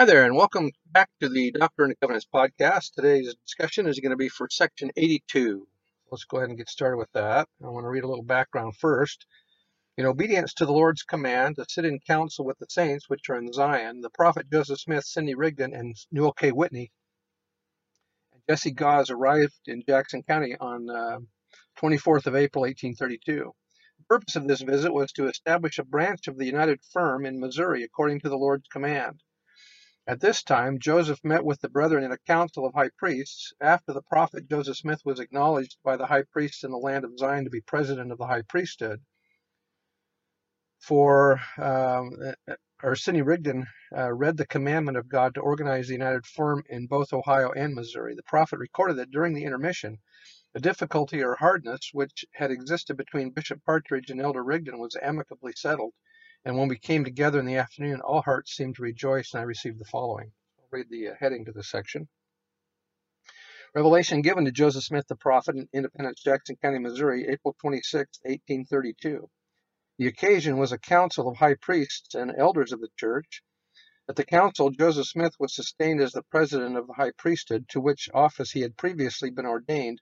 Hi 0.00 0.06
there, 0.06 0.24
and 0.24 0.34
welcome 0.34 0.70
back 0.86 1.10
to 1.20 1.28
the 1.28 1.50
Doctrine 1.50 1.90
and 1.90 2.00
Covenants 2.00 2.26
podcast. 2.34 2.94
Today's 2.94 3.34
discussion 3.44 3.86
is 3.86 4.00
going 4.00 4.12
to 4.12 4.16
be 4.16 4.30
for 4.30 4.48
section 4.50 4.90
82. 4.96 5.68
Let's 6.10 6.24
go 6.24 6.38
ahead 6.38 6.48
and 6.48 6.56
get 6.56 6.70
started 6.70 6.96
with 6.96 7.12
that. 7.12 7.46
I 7.62 7.68
want 7.68 7.84
to 7.84 7.90
read 7.90 8.04
a 8.04 8.08
little 8.08 8.24
background 8.24 8.76
first. 8.78 9.26
In 9.98 10.06
obedience 10.06 10.54
to 10.54 10.64
the 10.64 10.72
Lord's 10.72 11.02
command 11.02 11.56
to 11.56 11.66
sit 11.68 11.84
in 11.84 12.00
council 12.06 12.46
with 12.46 12.58
the 12.58 12.66
saints 12.70 13.10
which 13.10 13.28
are 13.28 13.36
in 13.36 13.52
Zion, 13.52 14.00
the 14.00 14.08
prophet 14.08 14.46
Joseph 14.50 14.80
Smith, 14.80 15.04
Sidney 15.04 15.34
Rigdon, 15.34 15.74
and 15.74 15.94
Newell 16.10 16.32
K. 16.32 16.50
Whitney 16.50 16.90
and 18.32 18.40
Jesse 18.48 18.70
Gause 18.70 19.10
arrived 19.10 19.60
in 19.66 19.82
Jackson 19.86 20.22
County 20.22 20.56
on 20.58 20.88
uh, 20.88 21.18
24th 21.78 22.24
of 22.24 22.36
April, 22.36 22.62
1832. 22.62 23.52
The 23.98 24.04
purpose 24.08 24.36
of 24.36 24.48
this 24.48 24.62
visit 24.62 24.94
was 24.94 25.12
to 25.12 25.28
establish 25.28 25.78
a 25.78 25.84
branch 25.84 26.26
of 26.26 26.38
the 26.38 26.46
United 26.46 26.80
Firm 26.90 27.26
in 27.26 27.38
Missouri 27.38 27.82
according 27.82 28.20
to 28.20 28.30
the 28.30 28.38
Lord's 28.38 28.66
command. 28.68 29.20
At 30.06 30.20
this 30.20 30.42
time 30.42 30.78
Joseph 30.78 31.22
met 31.22 31.44
with 31.44 31.60
the 31.60 31.68
brethren 31.68 32.04
in 32.04 32.12
a 32.12 32.18
council 32.18 32.66
of 32.66 32.74
high 32.74 32.90
priests, 32.98 33.52
after 33.60 33.92
the 33.92 34.02
prophet 34.02 34.48
Joseph 34.48 34.78
Smith 34.78 35.02
was 35.04 35.20
acknowledged 35.20 35.76
by 35.84 35.96
the 35.96 36.06
high 36.06 36.22
priests 36.22 36.64
in 36.64 36.70
the 36.70 36.78
land 36.78 37.04
of 37.04 37.18
Zion 37.18 37.44
to 37.44 37.50
be 37.50 37.60
president 37.60 38.10
of 38.10 38.18
the 38.18 38.26
high 38.26 38.42
priesthood. 38.42 39.02
For 40.80 41.40
um, 41.58 42.12
or 42.82 42.96
Sidney 42.96 43.22
Rigdon 43.22 43.66
uh, 43.94 44.12
read 44.12 44.38
the 44.38 44.46
commandment 44.46 44.96
of 44.96 45.08
God 45.08 45.34
to 45.34 45.40
organize 45.40 45.86
the 45.88 45.92
United 45.94 46.26
Firm 46.26 46.64
in 46.70 46.86
both 46.86 47.12
Ohio 47.12 47.52
and 47.52 47.74
Missouri. 47.74 48.14
The 48.14 48.22
prophet 48.22 48.58
recorded 48.58 48.96
that 48.96 49.10
during 49.10 49.34
the 49.34 49.44
intermission, 49.44 49.98
the 50.54 50.60
difficulty 50.60 51.22
or 51.22 51.36
hardness 51.36 51.90
which 51.92 52.24
had 52.32 52.50
existed 52.50 52.96
between 52.96 53.30
Bishop 53.30 53.62
Partridge 53.64 54.10
and 54.10 54.20
Elder 54.20 54.42
Rigdon 54.42 54.78
was 54.78 54.96
amicably 55.00 55.52
settled. 55.54 55.92
And 56.44 56.56
when 56.56 56.68
we 56.68 56.78
came 56.78 57.04
together 57.04 57.38
in 57.38 57.44
the 57.44 57.56
afternoon, 57.56 58.00
all 58.00 58.22
hearts 58.22 58.56
seemed 58.56 58.76
to 58.76 58.82
rejoice, 58.82 59.34
and 59.34 59.40
I 59.40 59.44
received 59.44 59.78
the 59.78 59.84
following. 59.84 60.32
I'll 60.58 60.68
read 60.70 60.88
the 60.88 61.08
uh, 61.08 61.14
heading 61.20 61.44
to 61.44 61.52
this 61.52 61.70
section. 61.70 62.08
Revelation 63.74 64.22
given 64.22 64.46
to 64.46 64.50
Joseph 64.50 64.84
Smith 64.84 65.06
the 65.06 65.16
prophet 65.16 65.56
in 65.56 65.68
Independence, 65.72 66.22
Jackson 66.22 66.56
County, 66.56 66.78
Missouri, 66.78 67.28
April 67.28 67.54
26, 67.60 68.20
1832. 68.22 69.28
The 69.98 70.06
occasion 70.06 70.56
was 70.56 70.72
a 70.72 70.78
council 70.78 71.28
of 71.28 71.36
high 71.36 71.54
priests 71.54 72.14
and 72.14 72.32
elders 72.36 72.72
of 72.72 72.80
the 72.80 72.88
church. 72.96 73.42
At 74.08 74.16
the 74.16 74.24
council, 74.24 74.70
Joseph 74.70 75.06
Smith 75.06 75.34
was 75.38 75.54
sustained 75.54 76.00
as 76.00 76.12
the 76.12 76.22
president 76.22 76.76
of 76.76 76.86
the 76.86 76.94
high 76.94 77.12
priesthood, 77.12 77.68
to 77.68 77.80
which 77.80 78.08
office 78.14 78.50
he 78.50 78.62
had 78.62 78.76
previously 78.78 79.30
been 79.30 79.46
ordained 79.46 80.00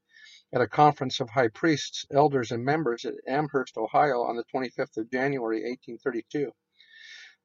at 0.53 0.61
a 0.61 0.67
conference 0.67 1.21
of 1.21 1.29
high 1.29 1.49
priests, 1.49 2.07
elders, 2.11 2.51
and 2.51 2.65
members 2.65 3.05
at 3.05 3.15
Amherst, 3.27 3.77
Ohio 3.77 4.23
on 4.23 4.37
the 4.37 4.45
25th 4.55 4.97
of 4.97 5.11
January, 5.11 5.59
1832. 5.63 6.53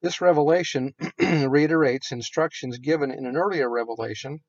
This 0.00 0.20
revelation 0.20 0.94
reiterates 1.18 2.12
instructions 2.12 2.78
given 2.78 3.10
in 3.10 3.26
an 3.26 3.36
earlier 3.36 3.68
revelation, 3.70 4.42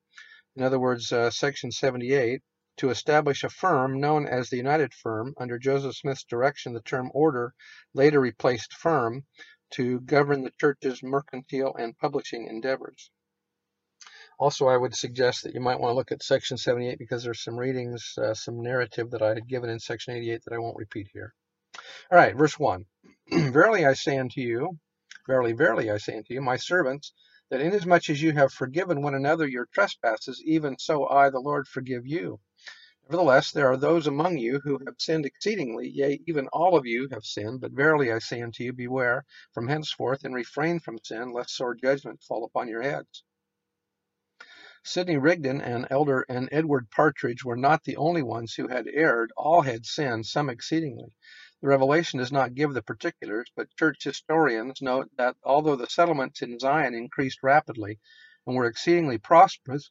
in 0.54 0.62
other 0.62 0.78
words, 0.78 1.12
uh, 1.12 1.30
section 1.30 1.70
78, 1.70 2.42
to 2.78 2.90
establish 2.90 3.44
a 3.44 3.48
firm 3.48 4.00
known 4.00 4.26
as 4.26 4.48
the 4.48 4.56
United 4.56 4.92
Firm. 4.92 5.34
Under 5.38 5.58
Joseph 5.58 5.96
Smith's 5.96 6.24
direction, 6.24 6.72
the 6.72 6.82
term 6.82 7.10
order 7.14 7.54
later 7.94 8.20
replaced 8.20 8.74
firm 8.74 9.24
to 9.70 10.00
govern 10.00 10.42
the 10.42 10.52
church's 10.60 11.02
mercantile 11.02 11.74
and 11.74 11.96
publishing 11.96 12.46
endeavors. 12.46 13.10
Also, 14.38 14.66
I 14.66 14.76
would 14.76 14.94
suggest 14.94 15.42
that 15.42 15.54
you 15.54 15.60
might 15.60 15.80
want 15.80 15.92
to 15.92 15.96
look 15.96 16.12
at 16.12 16.22
section 16.22 16.58
78 16.58 16.98
because 16.98 17.24
there's 17.24 17.42
some 17.42 17.56
readings, 17.56 18.18
uh, 18.18 18.34
some 18.34 18.60
narrative 18.62 19.10
that 19.12 19.22
I 19.22 19.28
had 19.28 19.48
given 19.48 19.70
in 19.70 19.80
section 19.80 20.14
88 20.14 20.44
that 20.44 20.54
I 20.54 20.58
won't 20.58 20.76
repeat 20.76 21.08
here. 21.12 21.32
All 22.10 22.18
right, 22.18 22.36
verse 22.36 22.58
1. 22.58 22.84
verily 23.32 23.86
I 23.86 23.94
say 23.94 24.18
unto 24.18 24.42
you, 24.42 24.78
verily, 25.26 25.52
verily 25.52 25.90
I 25.90 25.96
say 25.96 26.16
unto 26.16 26.34
you, 26.34 26.42
my 26.42 26.56
servants, 26.56 27.12
that 27.50 27.62
inasmuch 27.62 28.10
as 28.10 28.20
you 28.20 28.32
have 28.32 28.52
forgiven 28.52 29.02
one 29.02 29.14
another 29.14 29.46
your 29.46 29.66
trespasses, 29.72 30.42
even 30.44 30.78
so 30.78 31.08
I, 31.08 31.30
the 31.30 31.40
Lord, 31.40 31.66
forgive 31.66 32.06
you. 32.06 32.40
Nevertheless, 33.08 33.52
there 33.52 33.70
are 33.70 33.76
those 33.76 34.06
among 34.06 34.36
you 34.36 34.58
who 34.58 34.80
have 34.84 34.96
sinned 34.98 35.24
exceedingly, 35.24 35.88
yea, 35.88 36.20
even 36.26 36.48
all 36.48 36.76
of 36.76 36.86
you 36.86 37.08
have 37.12 37.24
sinned. 37.24 37.60
But 37.60 37.70
verily 37.70 38.12
I 38.12 38.18
say 38.18 38.42
unto 38.42 38.64
you, 38.64 38.72
beware 38.72 39.24
from 39.54 39.68
henceforth 39.68 40.24
and 40.24 40.34
refrain 40.34 40.80
from 40.80 40.98
sin, 40.98 41.32
lest 41.32 41.54
sore 41.54 41.74
judgment 41.74 42.22
fall 42.22 42.44
upon 42.44 42.68
your 42.68 42.82
heads. 42.82 43.22
Sidney 44.88 45.16
Rigdon 45.16 45.60
and 45.60 45.84
Elder 45.90 46.24
and 46.28 46.48
Edward 46.52 46.88
Partridge 46.92 47.44
were 47.44 47.56
not 47.56 47.82
the 47.82 47.96
only 47.96 48.22
ones 48.22 48.54
who 48.54 48.68
had 48.68 48.86
erred. 48.86 49.32
All 49.36 49.62
had 49.62 49.84
sinned, 49.84 50.26
some 50.26 50.48
exceedingly. 50.48 51.12
The 51.60 51.66
Revelation 51.66 52.20
does 52.20 52.30
not 52.30 52.54
give 52.54 52.72
the 52.72 52.82
particulars, 52.82 53.50
but 53.56 53.74
church 53.74 54.04
historians 54.04 54.80
note 54.80 55.10
that 55.18 55.34
although 55.42 55.74
the 55.74 55.88
settlements 55.88 56.40
in 56.40 56.60
Zion 56.60 56.94
increased 56.94 57.42
rapidly 57.42 57.98
and 58.46 58.54
were 58.54 58.66
exceedingly 58.66 59.18
prosperous, 59.18 59.90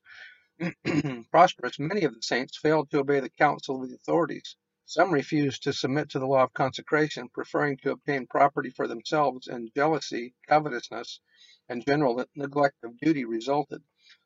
prosperous, 1.29 1.77
many 1.77 2.05
of 2.05 2.15
the 2.15 2.21
saints 2.21 2.57
failed 2.57 2.89
to 2.91 2.99
obey 2.99 3.19
the 3.19 3.29
counsel 3.29 3.83
of 3.83 3.89
the 3.89 3.95
authorities. 3.95 4.55
Some 4.85 5.11
refused 5.11 5.63
to 5.63 5.73
submit 5.73 6.09
to 6.11 6.19
the 6.19 6.27
law 6.27 6.43
of 6.43 6.53
consecration, 6.53 7.27
preferring 7.27 7.75
to 7.79 7.91
obtain 7.91 8.27
property 8.27 8.69
for 8.69 8.87
themselves, 8.87 9.47
and 9.47 9.73
jealousy, 9.75 10.35
covetousness, 10.47 11.19
and 11.67 11.85
general 11.85 12.25
neglect 12.35 12.77
of 12.85 12.97
duty 12.99 13.25
resulted. 13.25 13.83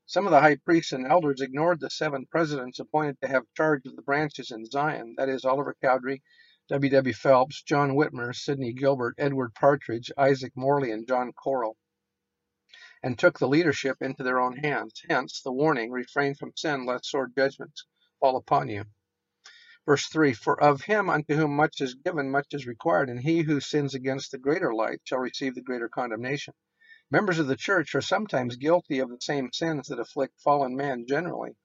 Some 0.10 0.26
of 0.26 0.32
the 0.32 0.42
high 0.42 0.56
priests 0.56 0.92
and 0.92 1.06
elders 1.06 1.40
ignored 1.40 1.80
the 1.80 1.90
seven 1.92 2.26
presidents 2.26 2.80
appointed 2.80 3.22
to 3.22 3.28
have 3.28 3.44
charge 3.56 3.86
of 3.86 3.96
the 3.96 4.02
branches 4.02 4.50
in 4.50 4.66
Zion, 4.66 5.14
that 5.18 5.30
is, 5.30 5.46
Oliver 5.46 5.76
Cowdery, 5.84 6.24
W. 6.70 6.90
W. 6.90 7.14
Phelps, 7.14 7.62
John 7.62 7.92
Whitmer, 7.92 8.34
Sidney 8.34 8.74
Gilbert, 8.74 9.14
Edward 9.20 9.54
Partridge, 9.54 10.12
Isaac 10.18 10.54
Morley, 10.56 10.90
and 10.90 11.08
John 11.08 11.32
Corrill, 11.32 11.78
and 13.04 13.20
took 13.20 13.38
the 13.38 13.48
leadership 13.48 13.98
into 14.02 14.24
their 14.24 14.40
own 14.40 14.58
hands. 14.58 15.00
Hence 15.08 15.44
the 15.44 15.54
warning, 15.54 15.92
refrain 15.92 16.34
from 16.34 16.54
sin, 16.56 16.88
lest 16.88 17.06
sore 17.06 17.28
judgments 17.28 17.86
fall 18.20 18.36
upon 18.36 18.68
you. 18.68 18.86
Verse 19.86 20.08
3 20.08 20.34
For 20.34 20.60
of 20.60 20.82
him 20.82 21.12
unto 21.12 21.36
whom 21.36 21.56
much 21.56 21.82
is 21.82 21.94
given, 21.94 22.32
much 22.32 22.48
is 22.56 22.66
required, 22.66 23.12
and 23.12 23.20
he 23.20 23.44
who 23.44 23.60
sins 23.60 23.94
against 23.94 24.32
the 24.32 24.40
greater 24.40 24.74
light 24.74 25.02
shall 25.04 25.20
receive 25.20 25.54
the 25.54 25.62
greater 25.62 25.88
condemnation. 25.88 26.56
Members 27.12 27.40
of 27.40 27.48
the 27.48 27.56
church 27.56 27.96
are 27.96 28.02
sometimes 28.02 28.56
guilty 28.56 29.00
of 29.00 29.10
the 29.10 29.18
same 29.20 29.52
sins 29.52 29.88
that 29.88 30.00
afflict 30.00 30.40
fallen 30.42 30.76
man 30.76 31.08
generally. 31.08 31.56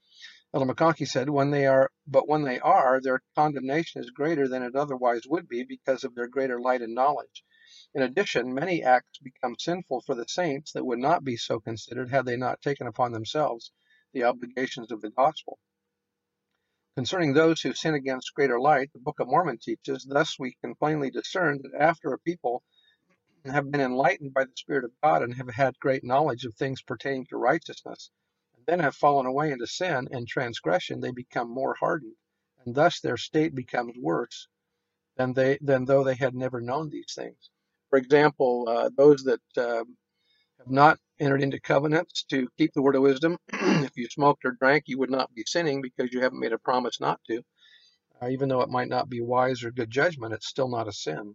Elder 0.54 0.72
McConkie 0.72 1.06
said, 1.06 1.28
when 1.28 1.50
they 1.50 1.66
are, 1.66 1.90
but 2.06 2.26
when 2.26 2.44
they 2.44 2.60
are, 2.60 2.98
their 3.00 3.20
condemnation 3.34 4.00
is 4.00 4.10
greater 4.10 4.48
than 4.48 4.62
it 4.62 4.74
otherwise 4.74 5.26
would 5.26 5.46
be 5.46 5.62
because 5.62 6.02
of 6.02 6.14
their 6.14 6.28
greater 6.28 6.60
light 6.60 6.80
and 6.80 6.94
knowledge. 6.94 7.44
In 7.92 8.02
addition, 8.02 8.54
many 8.54 8.82
acts 8.82 9.18
become 9.18 9.56
sinful 9.58 10.00
for 10.02 10.14
the 10.14 10.24
saints 10.28 10.72
that 10.72 10.86
would 10.86 10.98
not 11.00 11.24
be 11.24 11.36
so 11.36 11.60
considered 11.60 12.08
had 12.10 12.24
they 12.24 12.36
not 12.36 12.62
taken 12.62 12.86
upon 12.86 13.12
themselves 13.12 13.72
the 14.14 14.22
obligations 14.22 14.90
of 14.90 15.02
the 15.02 15.10
gospel. 15.10 15.58
Concerning 16.96 17.34
those 17.34 17.60
who 17.60 17.74
sin 17.74 17.94
against 17.94 18.32
greater 18.34 18.60
light, 18.60 18.92
the 18.94 19.00
Book 19.00 19.20
of 19.20 19.28
Mormon 19.28 19.58
teaches, 19.58 20.04
thus 20.08 20.38
we 20.38 20.56
can 20.62 20.74
plainly 20.76 21.10
discern 21.10 21.60
that 21.62 21.74
after 21.78 22.12
a 22.12 22.18
people 22.20 22.62
have 23.46 23.70
been 23.70 23.80
enlightened 23.82 24.34
by 24.34 24.44
the 24.44 24.52
Spirit 24.56 24.84
of 24.84 24.92
God 25.02 25.22
and 25.22 25.34
have 25.34 25.50
had 25.50 25.78
great 25.80 26.04
knowledge 26.04 26.44
of 26.44 26.54
things 26.54 26.82
pertaining 26.82 27.26
to 27.28 27.36
righteousness, 27.38 28.10
and 28.56 28.64
then 28.66 28.80
have 28.80 28.96
fallen 28.96 29.26
away 29.26 29.52
into 29.52 29.66
sin 29.66 30.08
and 30.12 30.28
transgression, 30.28 31.00
they 31.00 31.12
become 31.12 31.50
more 31.50 31.74
hardened, 31.80 32.14
and 32.64 32.74
thus 32.74 33.00
their 33.00 33.16
state 33.18 33.54
becomes 33.54 33.94
worse 34.00 34.48
than 35.18 35.34
they 35.34 35.58
than 35.62 35.86
though 35.86 36.04
they 36.04 36.16
had 36.16 36.34
never 36.34 36.60
known 36.62 36.90
these 36.90 37.14
things. 37.16 37.50
For 37.90 37.98
example, 37.98 38.66
uh, 38.68 38.90
those 38.96 39.24
that 39.24 39.40
uh, 39.58 39.84
have 40.58 40.70
not 40.70 40.98
entered 41.20 41.42
into 41.42 41.60
covenants 41.60 42.24
to 42.30 42.48
keep 42.58 42.72
the 42.74 42.82
word 42.82 42.96
of 42.96 43.02
wisdom, 43.02 43.38
if 43.52 43.96
you 43.96 44.08
smoked 44.08 44.44
or 44.44 44.52
drank, 44.52 44.84
you 44.88 44.98
would 44.98 45.10
not 45.10 45.34
be 45.34 45.44
sinning 45.46 45.82
because 45.82 46.12
you 46.12 46.20
haven't 46.22 46.40
made 46.40 46.52
a 46.54 46.58
promise 46.58 47.00
not 47.00 47.20
to. 47.28 47.42
Uh, 48.22 48.28
even 48.28 48.48
though 48.48 48.62
it 48.62 48.70
might 48.70 48.88
not 48.88 49.08
be 49.10 49.20
wise 49.22 49.64
or 49.64 49.70
good 49.72 49.90
judgment, 49.90 50.34
it's 50.34 50.48
still 50.48 50.68
not 50.68 50.88
a 50.88 50.92
sin. 50.92 51.34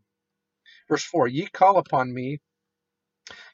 Verse 0.90 1.04
4 1.06 1.30
Ye 1.30 1.48
call 1.48 1.78
upon 1.80 2.14
me, 2.14 2.40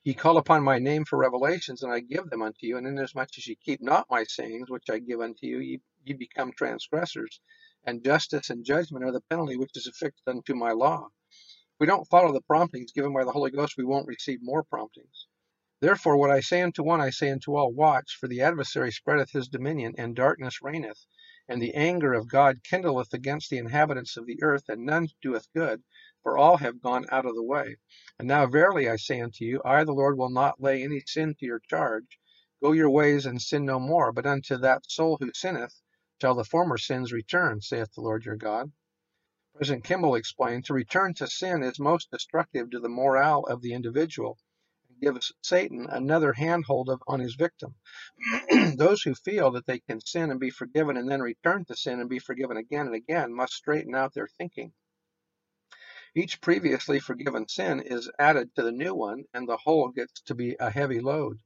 ye 0.04 0.14
call 0.16 0.38
upon 0.38 0.64
my 0.64 0.80
name 0.80 1.06
for 1.06 1.18
revelations, 1.20 1.84
and 1.84 1.94
I 1.94 2.02
give 2.02 2.30
them 2.30 2.42
unto 2.44 2.68
you. 2.68 2.78
And 2.78 2.88
inasmuch 2.88 3.30
as 3.38 3.48
ye 3.48 3.58
keep 3.64 3.82
not 3.82 4.08
my 4.10 4.24
sayings, 4.26 4.70
which 4.70 4.90
I 4.92 5.00
give 5.00 5.22
unto 5.22 5.48
you, 5.48 5.60
ye, 5.60 5.82
ye 6.06 6.14
become 6.14 6.54
transgressors. 6.54 7.42
And 7.86 8.04
justice 8.06 8.50
and 8.52 8.66
judgment 8.66 9.06
are 9.06 9.14
the 9.14 9.22
penalty 9.30 9.58
which 9.58 9.72
is 9.76 9.88
affixed 9.88 10.28
unto 10.28 10.56
my 10.56 10.72
law. 10.74 11.08
If 11.64 11.82
we 11.82 11.88
don't 11.88 12.08
follow 12.10 12.34
the 12.34 12.42
promptings 12.42 12.94
given 12.94 13.14
by 13.14 13.26
the 13.26 13.32
Holy 13.34 13.52
Ghost, 13.52 13.76
we 13.78 13.86
won't 13.86 14.08
receive 14.08 14.40
more 14.42 14.64
promptings. 14.64 15.28
Therefore, 15.80 16.18
what 16.18 16.32
I 16.32 16.40
say 16.40 16.64
unto 16.64 16.84
one, 16.84 17.02
I 17.02 17.12
say 17.12 17.30
unto 17.30 17.56
all, 17.56 17.72
Watch, 17.72 18.18
for 18.20 18.28
the 18.28 18.42
adversary 18.42 18.92
spreadeth 18.92 19.32
his 19.32 19.48
dominion, 19.48 19.94
and 20.00 20.16
darkness 20.16 20.60
reigneth, 20.64 21.06
and 21.48 21.62
the 21.62 21.76
anger 21.76 22.14
of 22.14 22.28
God 22.28 22.64
kindleth 22.64 23.14
against 23.14 23.52
the 23.52 23.60
inhabitants 23.60 24.18
of 24.18 24.26
the 24.26 24.42
earth, 24.42 24.64
and 24.70 24.86
none 24.88 25.08
doeth 25.22 25.48
good, 25.56 25.84
for 26.26 26.38
all 26.40 26.58
have 26.58 26.82
gone 26.82 27.06
out 27.12 27.28
of 27.28 27.36
the 27.36 27.44
way. 27.44 27.78
And 28.20 28.28
now 28.28 28.48
verily 28.48 28.90
I 28.90 28.98
say 28.98 29.22
unto 29.22 29.46
you, 29.46 29.62
I 29.64 29.86
the 29.86 29.94
Lord 29.94 30.18
will 30.18 30.32
not 30.32 30.60
lay 30.62 30.84
any 30.84 31.04
sin 31.08 31.36
to 31.40 31.48
your 31.48 31.62
charge. 31.70 32.20
Go 32.64 32.74
your 32.74 32.92
ways 32.92 33.28
and 33.28 33.42
sin 33.42 33.66
no 33.66 33.80
more, 33.80 34.12
but 34.12 34.28
unto 34.28 34.58
that 34.58 34.92
soul 34.92 35.20
who 35.22 35.32
sinneth 35.36 35.82
shall 36.22 36.36
the 36.36 36.44
former 36.46 36.80
sins 36.80 37.14
return, 37.14 37.62
saith 37.62 37.94
the 37.94 38.02
Lord 38.02 38.26
your 38.26 38.38
God. 38.38 38.74
President 39.56 39.86
Kimball 39.86 40.16
explained, 40.16 40.66
to 40.66 40.74
return 40.74 41.14
to 41.16 41.28
sin 41.28 41.64
is 41.64 41.80
most 41.80 42.12
destructive 42.12 42.72
to 42.72 42.80
the 42.82 42.90
morale 42.90 43.46
of 43.46 43.62
the 43.62 43.74
individual 43.74 44.40
and 44.90 45.02
gives 45.02 45.34
Satan 45.44 45.88
another 45.90 46.34
handhold 46.34 46.90
of, 46.90 47.02
on 47.08 47.22
his 47.22 47.36
victim. 47.36 47.76
Those 48.78 49.04
who 49.04 49.16
feel 49.16 49.52
that 49.52 49.68
they 49.68 49.80
can 49.80 50.02
sin 50.02 50.32
and 50.32 50.40
be 50.40 50.52
forgiven 50.52 50.98
and 50.98 51.10
then 51.10 51.22
return 51.22 51.66
to 51.66 51.76
sin 51.78 52.02
and 52.02 52.10
be 52.10 52.20
forgiven 52.20 52.58
again 52.58 52.88
and 52.88 52.96
again 52.96 53.34
must 53.34 53.54
straighten 53.54 53.96
out 53.96 54.14
their 54.16 54.28
thinking. 54.40 54.74
Each 56.18 56.40
previously 56.40 57.02
forgiven 57.02 57.46
sin 57.50 57.82
is 57.82 58.10
added 58.18 58.56
to 58.56 58.64
the 58.64 58.72
new 58.72 58.96
one, 58.96 59.26
and 59.34 59.50
the 59.50 59.58
whole 59.58 59.90
gets 59.90 60.22
to 60.22 60.34
be 60.34 60.56
a 60.62 60.70
heavy 60.70 61.02
load. 61.02 61.42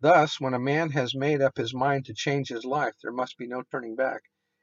Thus, 0.00 0.38
when 0.38 0.52
a 0.52 0.58
man 0.58 0.90
has 0.90 1.14
made 1.14 1.40
up 1.40 1.56
his 1.56 1.72
mind 1.72 2.04
to 2.04 2.12
change 2.12 2.50
his 2.50 2.66
life, 2.66 2.92
there 3.02 3.10
must 3.10 3.38
be 3.38 3.46
no 3.46 3.62
turning 3.62 3.96
back. 3.96 4.20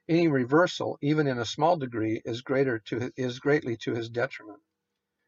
Any 0.08 0.28
reversal, 0.28 0.98
even 1.02 1.26
in 1.26 1.36
a 1.36 1.44
small 1.44 1.76
degree, 1.76 2.22
is 2.24 2.42
greater 2.42 2.78
to 2.78 3.10
is 3.16 3.40
greatly 3.40 3.76
to 3.78 3.92
his 3.92 4.08
detriment. 4.08 4.62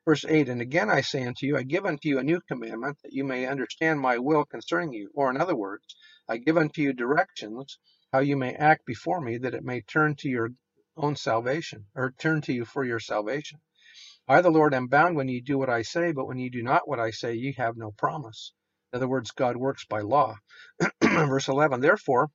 Verse 0.04 0.24
8 0.24 0.48
And 0.48 0.60
again 0.60 0.88
I 0.88 1.00
say 1.00 1.26
unto 1.26 1.44
you, 1.44 1.56
I 1.56 1.64
give 1.64 1.84
unto 1.84 2.08
you 2.08 2.20
a 2.20 2.22
new 2.22 2.40
commandment, 2.42 2.98
that 3.02 3.12
you 3.12 3.24
may 3.24 3.46
understand 3.46 3.98
my 3.98 4.18
will 4.18 4.44
concerning 4.44 4.92
you. 4.92 5.10
Or, 5.14 5.30
in 5.30 5.36
other 5.36 5.56
words, 5.56 5.96
I 6.28 6.36
give 6.36 6.56
unto 6.56 6.80
you 6.80 6.92
directions 6.92 7.76
how 8.12 8.20
you 8.20 8.36
may 8.36 8.54
act 8.54 8.86
before 8.86 9.20
me, 9.20 9.38
that 9.38 9.54
it 9.54 9.64
may 9.64 9.80
turn 9.80 10.14
to 10.16 10.28
your 10.28 10.50
own 10.96 11.16
salvation, 11.16 11.86
or 11.96 12.12
turn 12.12 12.40
to 12.42 12.52
you 12.52 12.64
for 12.64 12.84
your 12.84 13.00
salvation. 13.00 13.60
I, 14.28 14.40
the 14.40 14.50
Lord, 14.50 14.72
am 14.72 14.86
bound 14.86 15.16
when 15.16 15.28
ye 15.28 15.40
do 15.40 15.58
what 15.58 15.68
I 15.68 15.82
say, 15.82 16.12
but 16.12 16.26
when 16.26 16.38
ye 16.38 16.48
do 16.48 16.62
not 16.62 16.88
what 16.88 17.00
I 17.00 17.10
say, 17.10 17.34
ye 17.34 17.52
have 17.58 17.76
no 17.76 17.90
promise. 17.90 18.54
In 18.92 18.96
other 18.96 19.08
words, 19.08 19.32
God 19.32 19.56
works 19.56 19.84
by 19.84 20.00
law. 20.00 20.36
Verse 21.02 21.48
11 21.48 21.80
Therefore, 21.80 22.30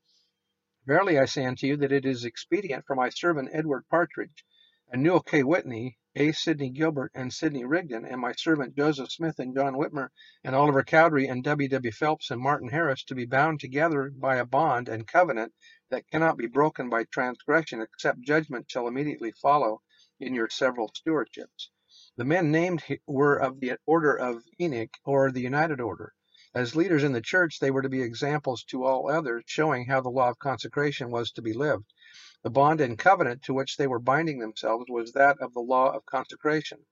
verily 0.86 1.18
I 1.18 1.25
say 1.25 1.45
unto 1.45 1.66
you 1.66 1.78
that 1.78 1.94
it 1.94 2.06
is 2.06 2.25
expedient 2.25 2.86
for 2.86 2.95
my 2.95 3.10
servant 3.10 3.50
Edward 3.54 3.86
Partridge, 3.89 4.45
and 4.92 5.01
Newell 5.01 5.22
K. 5.22 5.44
Whitney, 5.44 5.98
A. 6.16 6.34
Sidney 6.34 6.69
Gilbert, 6.72 7.12
and 7.16 7.34
Sidney 7.34 7.63
Rigdon, 7.66 8.06
and 8.06 8.19
my 8.22 8.33
servant 8.33 8.75
Joseph 8.75 9.12
Smith, 9.12 9.40
and 9.40 9.56
John 9.56 9.75
Whitmer, 9.75 10.10
and 10.44 10.56
Oliver 10.56 10.83
Cowdery, 10.83 11.28
and 11.28 11.44
W. 11.44 11.69
W. 11.69 11.92
Phelps, 11.94 12.30
and 12.31 12.42
Martin 12.42 12.69
Harris, 12.69 13.06
to 13.06 13.16
be 13.16 13.25
bound 13.25 13.60
together 13.62 14.12
by 14.13 14.36
a 14.36 14.45
bond 14.45 14.90
and 14.90 15.07
covenant 15.07 15.54
that 15.90 16.07
cannot 16.12 16.38
be 16.38 16.48
broken 16.48 16.90
by 16.90 17.06
transgression, 17.06 17.81
except 17.81 18.22
judgment 18.22 18.69
shall 18.69 18.88
immediately 18.88 19.31
follow 19.31 19.81
in 20.19 20.36
your 20.36 20.50
several 20.50 20.92
stewardships. 20.92 21.69
The 22.18 22.25
men 22.25 22.50
named 22.52 22.84
were 23.06 23.36
of 23.36 23.60
the 23.60 23.74
order 23.86 24.16
of 24.16 24.44
Enoch, 24.60 24.90
or 25.06 25.31
the 25.31 25.42
United 25.42 25.80
Order. 25.80 26.14
As 26.56 26.75
leaders 26.75 27.04
in 27.04 27.12
the 27.12 27.22
church, 27.22 27.60
they 27.60 27.69
were 27.69 27.84
to 27.84 27.90
be 27.90 28.02
examples 28.02 28.64
to 28.69 28.84
all 28.86 29.08
others, 29.08 29.44
showing 29.46 29.86
how 29.86 30.02
the 30.02 30.10
law 30.10 30.30
of 30.31 30.40
consecration 30.40 31.12
was 31.12 31.31
to 31.34 31.44
be 31.44 31.54
lived. 31.54 31.94
The 32.42 32.50
bond 32.50 32.81
and 32.81 32.98
covenant 32.98 33.44
to 33.44 33.54
which 33.54 33.78
they 33.78 33.86
were 33.86 34.00
binding 34.00 34.40
themselves 34.40 34.86
was 34.90 35.12
that 35.12 35.38
of 35.40 35.54
the 35.54 35.60
law 35.62 35.92
of 35.92 36.08
consecration. 36.08 36.88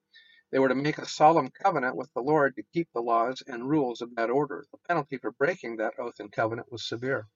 They 0.51 0.59
were 0.59 0.69
to 0.69 0.75
make 0.75 0.99
a 0.99 1.07
solemn 1.07 1.49
covenant 1.49 1.95
with 1.95 2.13
the 2.13 2.21
Lord 2.21 2.55
to 2.57 2.63
keep 2.71 2.89
the 2.93 3.01
laws 3.01 3.41
and 3.47 3.67
rules 3.67 4.01
of 4.01 4.13
that 4.17 4.29
order. 4.29 4.67
The 4.71 4.77
penalty 4.87 5.17
for 5.17 5.31
breaking 5.31 5.77
that 5.77 5.97
oath 5.97 6.19
and 6.19 6.31
covenant 6.31 6.71
was 6.71 6.87
severe. 6.87 7.27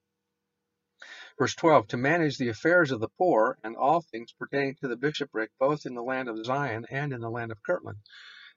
Verse 1.40 1.54
12 1.54 1.86
To 1.86 1.96
manage 1.96 2.36
the 2.36 2.50
affairs 2.50 2.90
of 2.90 3.00
the 3.00 3.08
poor 3.08 3.56
and 3.64 3.74
all 3.74 4.02
things 4.02 4.30
pertaining 4.30 4.74
to 4.74 4.88
the 4.88 4.96
bishopric, 4.98 5.50
both 5.58 5.86
in 5.86 5.94
the 5.94 6.02
land 6.02 6.28
of 6.28 6.44
Zion 6.44 6.84
and 6.90 7.14
in 7.14 7.22
the 7.22 7.30
land 7.30 7.50
of 7.50 7.62
Kirtland. 7.62 8.00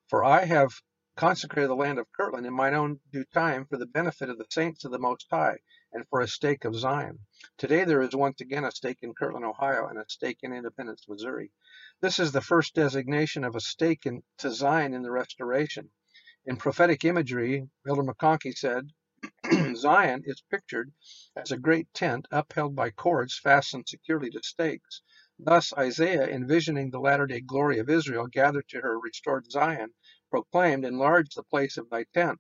For 0.10 0.22
I 0.22 0.44
have 0.44 0.82
consecrated 1.16 1.70
the 1.70 1.78
land 1.78 1.98
of 1.98 2.12
Kirtland 2.12 2.46
in 2.46 2.54
mine 2.54 2.74
own 2.74 3.00
due 3.10 3.24
time 3.24 3.66
for 3.68 3.78
the 3.78 3.86
benefit 3.86 4.30
of 4.30 4.38
the 4.38 4.48
saints 4.50 4.84
of 4.84 4.92
the 4.92 5.00
Most 5.00 5.28
High 5.32 5.60
and 5.94 6.06
for 6.10 6.20
a 6.20 6.28
stake 6.28 6.66
of 6.66 6.76
Zion. 6.76 7.20
Today 7.58 7.86
there 7.86 8.02
is 8.02 8.14
once 8.14 8.42
again 8.42 8.66
a 8.66 8.72
stake 8.72 9.00
in 9.02 9.14
Kirtland, 9.14 9.46
Ohio, 9.46 9.88
and 9.88 9.98
a 9.98 10.04
stake 10.10 10.40
in 10.42 10.52
Independence, 10.52 11.06
Missouri. 11.08 11.54
This 12.02 12.20
is 12.20 12.34
the 12.34 12.42
first 12.42 12.76
designation 12.76 13.46
of 13.46 13.56
a 13.56 13.62
stake 13.62 14.06
in, 14.06 14.24
to 14.40 14.52
Zion 14.52 14.94
in 14.94 15.04
the 15.04 15.12
restoration. 15.12 15.90
In 16.46 16.58
prophetic 16.58 17.06
imagery, 17.06 17.70
Elder 17.88 18.04
McConkie 18.04 18.58
said, 18.58 18.92
Zion 19.75 20.24
is 20.25 20.44
pictured 20.52 20.94
as 21.36 21.52
a 21.52 21.58
great 21.58 21.94
tent 21.94 22.28
upheld 22.31 22.75
by 22.75 22.92
cords 22.92 23.38
fastened 23.40 23.90
securely 23.90 24.30
to 24.31 24.44
stakes. 24.44 25.02
Thus 25.40 25.74
Isaiah, 25.78 26.28
envisioning 26.28 26.92
the 26.92 27.00
latter 27.00 27.28
day 27.28 27.42
glory 27.42 27.80
of 27.80 27.90
Israel 27.90 28.28
gathered 28.28 28.68
to 28.70 28.81
her 28.81 29.00
restored 29.00 29.52
Zion, 29.52 29.94
proclaimed, 30.30 30.86
Enlarge 30.86 31.36
the 31.36 31.44
place 31.44 31.78
of 31.78 31.90
thy 31.90 32.06
tent, 32.14 32.40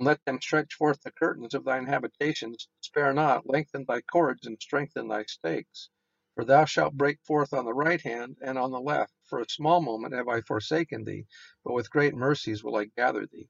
and 0.00 0.06
let 0.06 0.24
them 0.24 0.40
stretch 0.42 0.74
forth 0.74 1.02
the 1.02 1.12
curtains 1.12 1.54
of 1.54 1.64
thine 1.64 1.86
habitations. 1.86 2.68
Spare 2.80 3.12
not, 3.14 3.48
lengthen 3.48 3.84
thy 3.86 4.02
cords, 4.02 4.46
and 4.46 4.60
strengthen 4.60 5.08
thy 5.08 5.24
stakes. 5.24 5.90
For 6.34 6.44
thou 6.44 6.66
shalt 6.66 6.94
break 6.96 7.20
forth 7.22 7.52
on 7.54 7.64
the 7.64 7.74
right 7.74 8.00
hand 8.02 8.38
and 8.42 8.58
on 8.58 8.72
the 8.72 8.80
left. 8.80 9.14
For 9.26 9.40
a 9.40 9.48
small 9.48 9.80
moment 9.82 10.14
have 10.14 10.28
I 10.28 10.42
forsaken 10.42 11.04
thee, 11.04 11.26
but 11.64 11.74
with 11.74 11.90
great 11.90 12.14
mercies 12.14 12.64
will 12.64 12.76
I 12.76 12.86
gather 12.86 13.26
thee. 13.26 13.48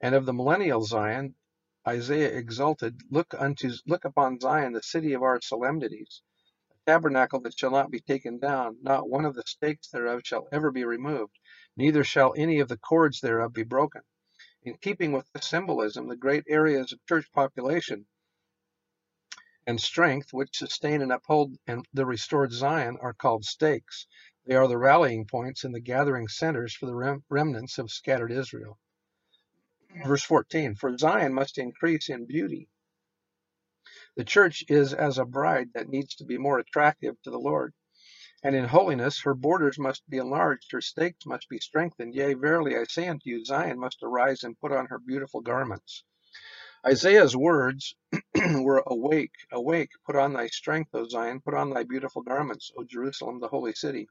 And 0.00 0.14
of 0.14 0.26
the 0.26 0.34
millennial 0.34 0.82
Zion, 0.82 1.34
Isaiah 1.88 2.36
exulted, 2.38 3.00
Look 3.10 3.34
unto 3.36 3.72
look 3.86 4.04
upon 4.04 4.38
Zion, 4.38 4.72
the 4.72 4.82
city 4.84 5.14
of 5.14 5.22
our 5.24 5.40
solemnities, 5.40 6.22
a 6.70 6.90
tabernacle 6.90 7.40
that 7.40 7.58
shall 7.58 7.72
not 7.72 7.90
be 7.90 7.98
taken 7.98 8.38
down, 8.38 8.78
not 8.82 9.08
one 9.10 9.24
of 9.24 9.34
the 9.34 9.42
stakes 9.46 9.88
thereof 9.88 10.20
shall 10.24 10.46
ever 10.52 10.70
be 10.70 10.84
removed, 10.84 11.36
neither 11.76 12.04
shall 12.04 12.34
any 12.36 12.60
of 12.60 12.68
the 12.68 12.76
cords 12.76 13.20
thereof 13.20 13.52
be 13.52 13.64
broken. 13.64 14.02
In 14.62 14.76
keeping 14.76 15.10
with 15.10 15.26
this 15.32 15.48
symbolism, 15.48 16.06
the 16.06 16.14
great 16.16 16.44
areas 16.46 16.92
of 16.92 17.04
church 17.06 17.26
population 17.32 18.06
and 19.66 19.80
strength 19.80 20.32
which 20.32 20.58
sustain 20.58 21.02
and 21.02 21.12
uphold 21.12 21.56
the 21.92 22.06
restored 22.06 22.52
Zion 22.52 22.96
are 23.00 23.12
called 23.14 23.44
stakes. 23.44 24.06
They 24.46 24.54
are 24.54 24.68
the 24.68 24.78
rallying 24.78 25.26
points 25.26 25.64
and 25.64 25.74
the 25.74 25.80
gathering 25.80 26.28
centers 26.28 26.74
for 26.76 26.86
the 26.86 26.94
rem 26.94 27.24
remnants 27.28 27.78
of 27.78 27.90
scattered 27.90 28.30
Israel. 28.32 28.78
Verse 30.06 30.24
14 30.24 30.76
For 30.76 30.96
Zion 30.96 31.34
must 31.34 31.58
increase 31.58 32.08
in 32.08 32.26
beauty. 32.26 32.68
The 34.16 34.24
church 34.24 34.64
is 34.68 34.94
as 34.94 35.18
a 35.18 35.24
bride 35.24 35.70
that 35.74 35.88
needs 35.88 36.16
to 36.16 36.24
be 36.24 36.38
more 36.38 36.58
attractive 36.58 37.16
to 37.22 37.30
the 37.30 37.38
Lord. 37.38 37.74
And 38.44 38.56
in 38.56 38.66
holiness 38.66 39.22
her 39.22 39.34
borders 39.34 39.78
must 39.78 40.08
be 40.08 40.18
enlarged, 40.18 40.72
her 40.72 40.80
stakes 40.80 41.26
must 41.26 41.48
be 41.48 41.58
strengthened. 41.58 42.14
Yea, 42.14 42.34
verily 42.34 42.76
I 42.76 42.84
say 42.84 43.08
unto 43.08 43.30
you, 43.30 43.44
Zion 43.44 43.78
must 43.78 44.02
arise 44.02 44.44
and 44.44 44.58
put 44.60 44.72
on 44.72 44.86
her 44.86 44.98
beautiful 44.98 45.40
garments. 45.40 46.04
Isaiah's 46.86 47.36
words 47.36 47.94
were 48.34 48.82
awake, 48.86 49.34
awake, 49.52 49.90
put 50.06 50.16
on 50.16 50.32
thy 50.32 50.48
strength, 50.48 50.90
O 50.94 51.06
Zion, 51.08 51.40
put 51.40 51.54
on 51.54 51.70
thy 51.70 51.84
beautiful 51.84 52.22
garments, 52.22 52.72
O 52.76 52.84
Jerusalem, 52.84 53.40
the 53.40 53.48
holy 53.48 53.74
city. 53.74 54.08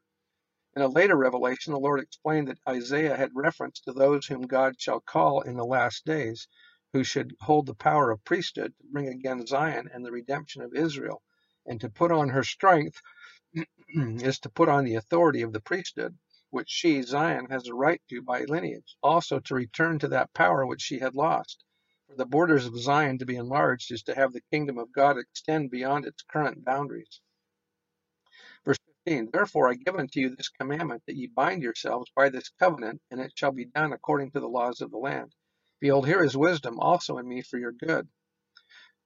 In 0.73 0.81
a 0.83 0.87
later 0.87 1.17
revelation, 1.17 1.73
the 1.73 1.79
Lord 1.79 1.99
explained 1.99 2.47
that 2.47 2.59
Isaiah 2.69 3.17
had 3.17 3.35
reference 3.35 3.81
to 3.81 3.91
those 3.91 4.25
whom 4.27 4.43
God 4.43 4.79
shall 4.79 5.01
call 5.01 5.41
in 5.41 5.57
the 5.57 5.65
last 5.65 6.05
days, 6.05 6.47
who 6.93 7.03
should 7.03 7.35
hold 7.41 7.65
the 7.65 7.75
power 7.75 8.09
of 8.09 8.23
priesthood 8.23 8.73
to 8.77 8.87
bring 8.87 9.09
again 9.09 9.45
Zion 9.45 9.89
and 9.93 10.05
the 10.05 10.13
redemption 10.13 10.61
of 10.61 10.73
Israel. 10.73 11.21
And 11.65 11.81
to 11.81 11.89
put 11.89 12.13
on 12.13 12.29
her 12.29 12.43
strength 12.45 13.01
is 13.89 14.39
to 14.39 14.49
put 14.49 14.69
on 14.69 14.85
the 14.85 14.95
authority 14.95 15.41
of 15.41 15.53
the 15.53 15.59
priesthood, 15.61 16.17
which 16.51 16.69
she, 16.69 17.01
Zion, 17.01 17.47
has 17.49 17.67
a 17.67 17.73
right 17.73 18.01
to 18.09 18.21
by 18.21 18.45
lineage, 18.45 18.95
also 19.03 19.39
to 19.41 19.55
return 19.55 19.99
to 19.99 20.07
that 20.09 20.33
power 20.33 20.65
which 20.65 20.81
she 20.81 20.99
had 20.99 21.15
lost. 21.15 21.65
For 22.07 22.15
the 22.15 22.25
borders 22.25 22.65
of 22.65 22.79
Zion 22.79 23.17
to 23.19 23.25
be 23.25 23.35
enlarged 23.35 23.91
is 23.91 24.03
to 24.03 24.15
have 24.15 24.33
the 24.33 24.41
kingdom 24.51 24.77
of 24.77 24.93
God 24.93 25.17
extend 25.17 25.69
beyond 25.71 26.05
its 26.05 26.23
current 26.23 26.63
boundaries. 26.63 27.19
Verse 29.05 29.13
15 29.15 29.29
Therefore 29.33 29.69
I 29.69 29.75
give 29.75 29.95
unto 29.95 30.19
you 30.19 30.35
this 30.35 30.49
commandment, 30.49 31.03
that 31.07 31.15
ye 31.17 31.27
bind 31.27 31.63
yourselves 31.63 32.11
by 32.15 32.29
this 32.29 32.49
covenant, 32.59 33.01
and 33.11 33.19
it 33.21 33.33
shall 33.35 33.51
be 33.51 33.65
done 33.65 33.93
according 33.93 34.31
to 34.31 34.39
the 34.39 34.49
laws 34.49 34.81
of 34.81 34.91
the 34.91 34.97
land. 34.97 35.33
Behold, 35.81 36.07
here 36.07 36.23
is 36.23 36.37
wisdom 36.37 36.79
also 36.79 37.17
in 37.17 37.27
me 37.27 37.41
for 37.41 37.59
your 37.59 37.73
good. 37.73 38.07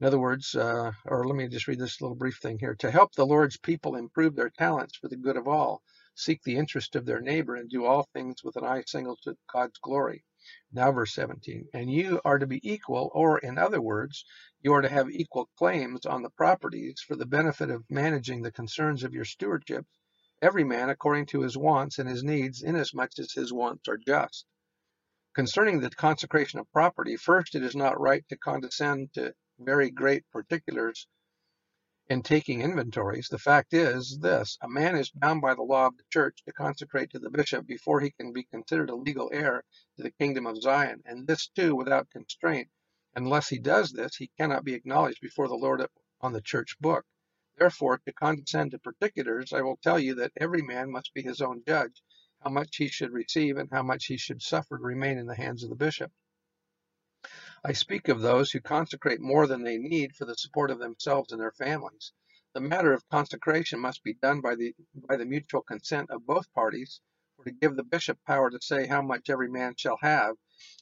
In 0.01 0.07
other 0.07 0.19
words, 0.19 0.55
uh, 0.55 0.91
or 1.05 1.25
let 1.25 1.35
me 1.35 1.47
just 1.47 1.67
read 1.67 1.79
this 1.79 2.01
little 2.01 2.15
brief 2.17 2.39
thing 2.39 2.59
here. 2.59 2.75
To 2.75 2.91
help 2.91 3.15
the 3.15 3.25
Lord's 3.25 3.57
people 3.57 3.95
improve 3.95 4.35
their 4.35 4.51
talents 4.51 4.97
for 4.97 5.07
the 5.07 5.17
good 5.17 5.37
of 5.37 5.47
all, 5.47 5.81
seek 6.15 6.43
the 6.43 6.57
interest 6.57 6.95
of 6.95 7.05
their 7.07 7.21
neighbor, 7.21 7.55
and 7.55 7.69
do 7.69 7.85
all 7.85 8.03
things 8.13 8.43
with 8.43 8.57
an 8.57 8.65
eye 8.65 8.83
single 8.87 9.17
to 9.23 9.37
God's 9.51 9.79
glory. 9.79 10.25
Now, 10.71 10.91
verse 10.91 11.13
17. 11.15 11.69
And 11.73 11.91
you 11.91 12.21
are 12.23 12.37
to 12.37 12.45
be 12.45 12.59
equal, 12.61 13.09
or 13.15 13.39
in 13.39 13.57
other 13.57 13.81
words, 13.81 14.23
you 14.61 14.73
are 14.73 14.81
to 14.81 14.89
have 14.89 15.09
equal 15.09 15.49
claims 15.57 16.05
on 16.05 16.21
the 16.21 16.29
properties 16.29 17.01
for 17.01 17.15
the 17.15 17.25
benefit 17.25 17.71
of 17.71 17.89
managing 17.89 18.43
the 18.43 18.51
concerns 18.51 19.03
of 19.03 19.13
your 19.13 19.25
stewardship, 19.25 19.87
every 20.41 20.63
man 20.63 20.89
according 20.91 21.25
to 21.27 21.41
his 21.41 21.57
wants 21.57 21.97
and 21.97 22.07
his 22.07 22.23
needs, 22.23 22.61
inasmuch 22.61 23.17
as 23.17 23.33
his 23.33 23.51
wants 23.51 23.87
are 23.87 23.97
just. 23.97 24.45
Concerning 25.33 25.79
the 25.79 25.89
consecration 25.89 26.59
of 26.59 26.71
property, 26.71 27.15
first, 27.15 27.55
it 27.55 27.63
is 27.63 27.75
not 27.75 27.99
right 27.99 28.23
to 28.29 28.37
condescend 28.37 29.13
to 29.13 29.33
very 29.57 29.89
great 29.89 30.29
particulars 30.31 31.07
in 32.07 32.21
taking 32.21 32.62
inventories. 32.62 33.27
The 33.29 33.39
fact 33.39 33.74
is 33.74 34.19
this 34.19 34.57
a 34.62 34.69
man 34.69 34.95
is 34.95 35.09
bound 35.09 35.41
by 35.41 35.55
the 35.55 35.63
law 35.63 35.88
of 35.88 35.97
the 35.97 36.03
church 36.12 36.43
to 36.45 36.53
consecrate 36.53 37.09
to 37.12 37.19
the 37.19 37.31
bishop 37.31 37.65
before 37.65 38.00
he 38.00 38.12
can 38.12 38.31
be 38.31 38.43
considered 38.43 38.91
a 38.91 38.95
legal 38.95 39.29
heir 39.33 39.63
to 39.97 40.03
the 40.03 40.12
kingdom 40.12 40.45
of 40.45 40.62
Zion, 40.62 41.01
and 41.05 41.25
this 41.25 41.47
too 41.47 41.75
without 41.75 42.12
constraint. 42.12 42.69
Unless 43.15 43.50
he 43.50 43.57
does 43.57 43.91
this, 43.91 44.17
he 44.17 44.29
cannot 44.38 44.63
be 44.63 44.75
acknowledged 44.75 45.19
before 45.21 45.47
the 45.47 45.55
Lord 45.55 45.83
on 46.21 46.33
the 46.33 46.41
church 46.41 46.77
book. 46.79 47.05
Therefore, 47.57 47.97
to 48.05 48.13
condescend 48.13 48.71
to 48.71 48.79
particulars, 48.79 49.51
I 49.51 49.62
will 49.62 49.77
tell 49.77 49.97
you 50.00 50.13
that 50.15 50.33
every 50.38 50.62
man 50.62 50.91
must 50.91 51.13
be 51.13 51.24
his 51.24 51.41
own 51.41 51.63
judge, 51.65 52.03
how 52.43 52.51
much 52.51 52.75
he 52.75 52.88
should 52.88 53.13
receive 53.13 53.57
and 53.57 53.69
how 53.71 53.81
much 53.83 54.05
he 54.05 54.17
should 54.17 54.43
suffer 54.43 54.77
to 54.77 54.83
remain 54.83 55.17
in 55.17 55.25
the 55.25 55.35
hands 55.35 55.63
of 55.63 55.69
the 55.71 55.75
bishop. 55.75 56.12
I 57.67 57.74
speak 57.74 58.10
of 58.10 58.22
those 58.22 58.51
who 58.51 58.60
consecrate 58.60 59.19
more 59.19 59.48
than 59.48 59.63
they 59.63 59.79
need 59.79 60.15
for 60.15 60.25
the 60.25 60.36
support 60.36 60.69
of 60.69 60.77
themselves 60.77 61.31
and 61.31 61.41
their 61.41 61.51
families. 61.53 62.13
The 62.53 62.62
matter 62.62 62.93
of 62.93 63.10
consecration 63.10 63.79
must 63.79 64.03
be 64.03 64.13
done 64.13 64.39
by 64.39 64.53
the, 64.53 64.75
by 64.93 65.17
the 65.17 65.25
mutual 65.25 65.63
consent 65.63 66.12
of 66.12 66.27
both 66.27 66.53
parties, 66.53 67.01
for 67.36 67.43
to 67.45 67.51
give 67.51 67.75
the 67.75 67.84
bishop 67.84 68.19
power 68.24 68.51
to 68.51 68.62
say 68.62 68.86
how 68.86 69.01
much 69.01 69.31
every 69.31 69.50
man 69.50 69.74
shall 69.75 69.98
have, 70.03 70.36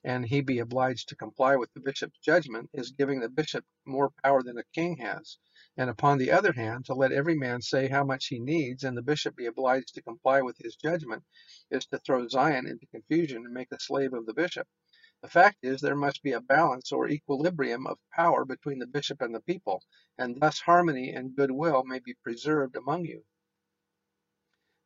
and 0.03 0.25
he 0.25 0.41
be 0.41 0.59
obliged 0.59 1.07
to 1.07 1.15
comply 1.15 1.55
with 1.55 1.71
the 1.71 1.79
bishop's 1.79 2.19
judgment, 2.19 2.69
is 2.73 2.91
giving 2.91 3.21
the 3.21 3.29
bishop 3.29 3.63
more 3.85 4.11
power 4.21 4.43
than 4.43 4.57
a 4.57 4.65
king 4.75 4.97
has. 4.97 5.37
And 5.77 5.89
upon 5.89 6.17
the 6.17 6.31
other 6.31 6.51
hand, 6.51 6.83
to 6.87 6.93
let 6.93 7.13
every 7.13 7.35
man 7.35 7.61
say 7.61 7.87
how 7.87 8.03
much 8.03 8.27
he 8.27 8.39
needs, 8.39 8.83
and 8.83 8.97
the 8.97 9.01
bishop 9.01 9.37
be 9.37 9.45
obliged 9.45 9.95
to 9.95 10.01
comply 10.01 10.41
with 10.41 10.57
his 10.57 10.75
judgment, 10.75 11.23
is 11.71 11.85
to 11.85 11.99
throw 11.99 12.27
Zion 12.27 12.67
into 12.67 12.87
confusion 12.87 13.45
and 13.45 13.53
make 13.53 13.71
a 13.71 13.79
slave 13.79 14.11
of 14.11 14.25
the 14.25 14.33
bishop. 14.33 14.67
The 15.23 15.29
fact 15.29 15.59
is, 15.63 15.79
there 15.79 15.95
must 15.95 16.21
be 16.21 16.33
a 16.33 16.41
balance 16.41 16.91
or 16.91 17.07
equilibrium 17.07 17.87
of 17.87 17.97
power 18.11 18.43
between 18.43 18.79
the 18.79 18.85
bishop 18.87 19.21
and 19.21 19.33
the 19.33 19.39
people, 19.39 19.81
and 20.17 20.41
thus 20.41 20.59
harmony 20.59 21.11
and 21.13 21.33
goodwill 21.33 21.85
may 21.85 21.99
be 21.99 22.13
preserved 22.15 22.75
among 22.75 23.05
you. 23.05 23.23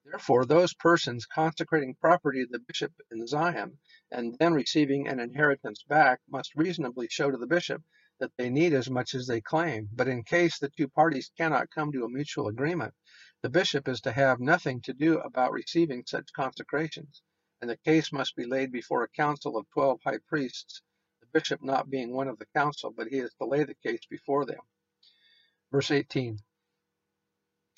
Therefore, 0.05 0.45
those 0.45 0.75
persons 0.75 1.25
consecrating 1.25 1.95
property 1.95 2.45
to 2.45 2.51
the 2.51 2.59
bishop 2.59 2.93
in 3.09 3.25
Zion 3.25 3.79
and 4.11 4.37
then 4.37 4.53
receiving 4.53 5.07
an 5.07 5.19
inheritance 5.19 5.81
back 5.81 6.21
must 6.29 6.53
reasonably 6.53 7.07
show 7.09 7.31
to 7.31 7.37
the 7.37 7.47
bishop 7.47 7.83
that 8.19 8.37
they 8.37 8.51
need 8.51 8.73
as 8.73 8.91
much 8.91 9.15
as 9.15 9.25
they 9.25 9.41
claim. 9.41 9.89
But 9.91 10.07
in 10.07 10.23
case 10.23 10.59
the 10.59 10.69
two 10.69 10.87
parties 10.87 11.31
cannot 11.35 11.71
come 11.71 11.91
to 11.93 12.05
a 12.05 12.09
mutual 12.09 12.47
agreement, 12.47 12.93
the 13.41 13.49
bishop 13.49 13.87
is 13.87 14.01
to 14.01 14.11
have 14.11 14.39
nothing 14.39 14.81
to 14.81 14.93
do 14.93 15.17
about 15.17 15.51
receiving 15.51 16.03
such 16.05 16.31
consecrations 16.33 17.23
and 17.61 17.69
the 17.69 17.77
case 17.77 18.11
must 18.13 18.35
be 18.35 18.45
laid 18.45 18.71
before 18.71 19.03
a 19.03 19.09
council 19.09 19.57
of 19.57 19.69
twelve 19.71 19.99
high 20.05 20.19
priests, 20.27 20.81
the 21.21 21.27
bishop 21.33 21.61
not 21.63 21.89
being 21.89 22.13
one 22.13 22.27
of 22.27 22.39
the 22.39 22.47
council, 22.55 22.93
but 22.95 23.07
he 23.07 23.17
is 23.19 23.33
to 23.35 23.47
lay 23.47 23.63
the 23.63 23.75
case 23.75 24.01
before 24.09 24.45
them. 24.45 24.59
Verse 25.71 25.91
18. 25.91 26.39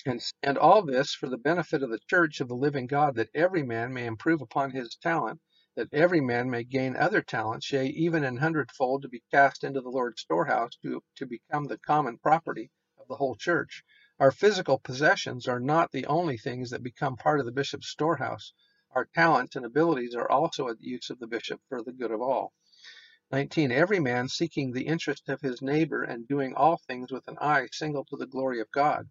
And, 0.06 0.20
and 0.42 0.58
all 0.58 0.82
this 0.82 1.14
for 1.14 1.28
the 1.28 1.38
benefit 1.38 1.82
of 1.82 1.90
the 1.90 2.00
church 2.08 2.40
of 2.40 2.48
the 2.48 2.56
living 2.56 2.86
God, 2.86 3.16
that 3.16 3.30
every 3.34 3.62
man 3.62 3.92
may 3.92 4.06
improve 4.06 4.40
upon 4.42 4.70
his 4.70 4.96
talent, 4.96 5.40
that 5.76 5.92
every 5.92 6.20
man 6.20 6.50
may 6.50 6.64
gain 6.64 6.96
other 6.96 7.22
talents, 7.22 7.70
yea, 7.72 7.86
even 7.86 8.24
an 8.24 8.36
hundredfold, 8.38 9.02
to 9.02 9.08
be 9.08 9.22
cast 9.30 9.62
into 9.64 9.80
the 9.80 9.90
Lord's 9.90 10.22
storehouse, 10.22 10.72
to, 10.82 11.02
to 11.16 11.26
become 11.26 11.64
the 11.66 11.78
common 11.78 12.18
property 12.18 12.70
of 12.98 13.08
the 13.08 13.16
whole 13.16 13.36
church. 13.36 13.84
Our 14.18 14.32
physical 14.32 14.78
possessions 14.78 15.46
are 15.48 15.60
not 15.60 15.92
the 15.92 16.06
only 16.06 16.36
things 16.36 16.70
that 16.70 16.82
become 16.82 17.16
part 17.16 17.40
of 17.40 17.46
the 17.46 17.52
bishop's 17.52 17.88
storehouse. 17.88 18.52
Our 18.92 19.06
talents 19.14 19.56
and 19.56 19.66
abilities 19.66 20.14
are 20.14 20.30
also 20.30 20.68
at 20.68 20.78
the 20.78 20.88
use 20.88 21.10
of 21.10 21.18
the 21.20 21.26
bishop 21.28 21.60
for 21.68 21.82
the 21.82 21.92
good 21.92 22.10
of 22.12 22.22
all. 22.22 22.52
19. 23.32 23.72
Every 23.72 24.00
man 24.00 24.28
seeking 24.28 24.72
the 24.72 24.86
interest 24.86 25.28
of 25.28 25.40
his 25.42 25.62
neighbor 25.62 26.02
and 26.02 26.28
doing 26.28 26.54
all 26.54 26.78
things 26.78 27.12
with 27.12 27.28
an 27.28 27.38
eye 27.40 27.68
single 27.72 28.04
to 28.06 28.16
the 28.16 28.26
glory 28.26 28.60
of 28.60 28.70
God. 28.72 29.08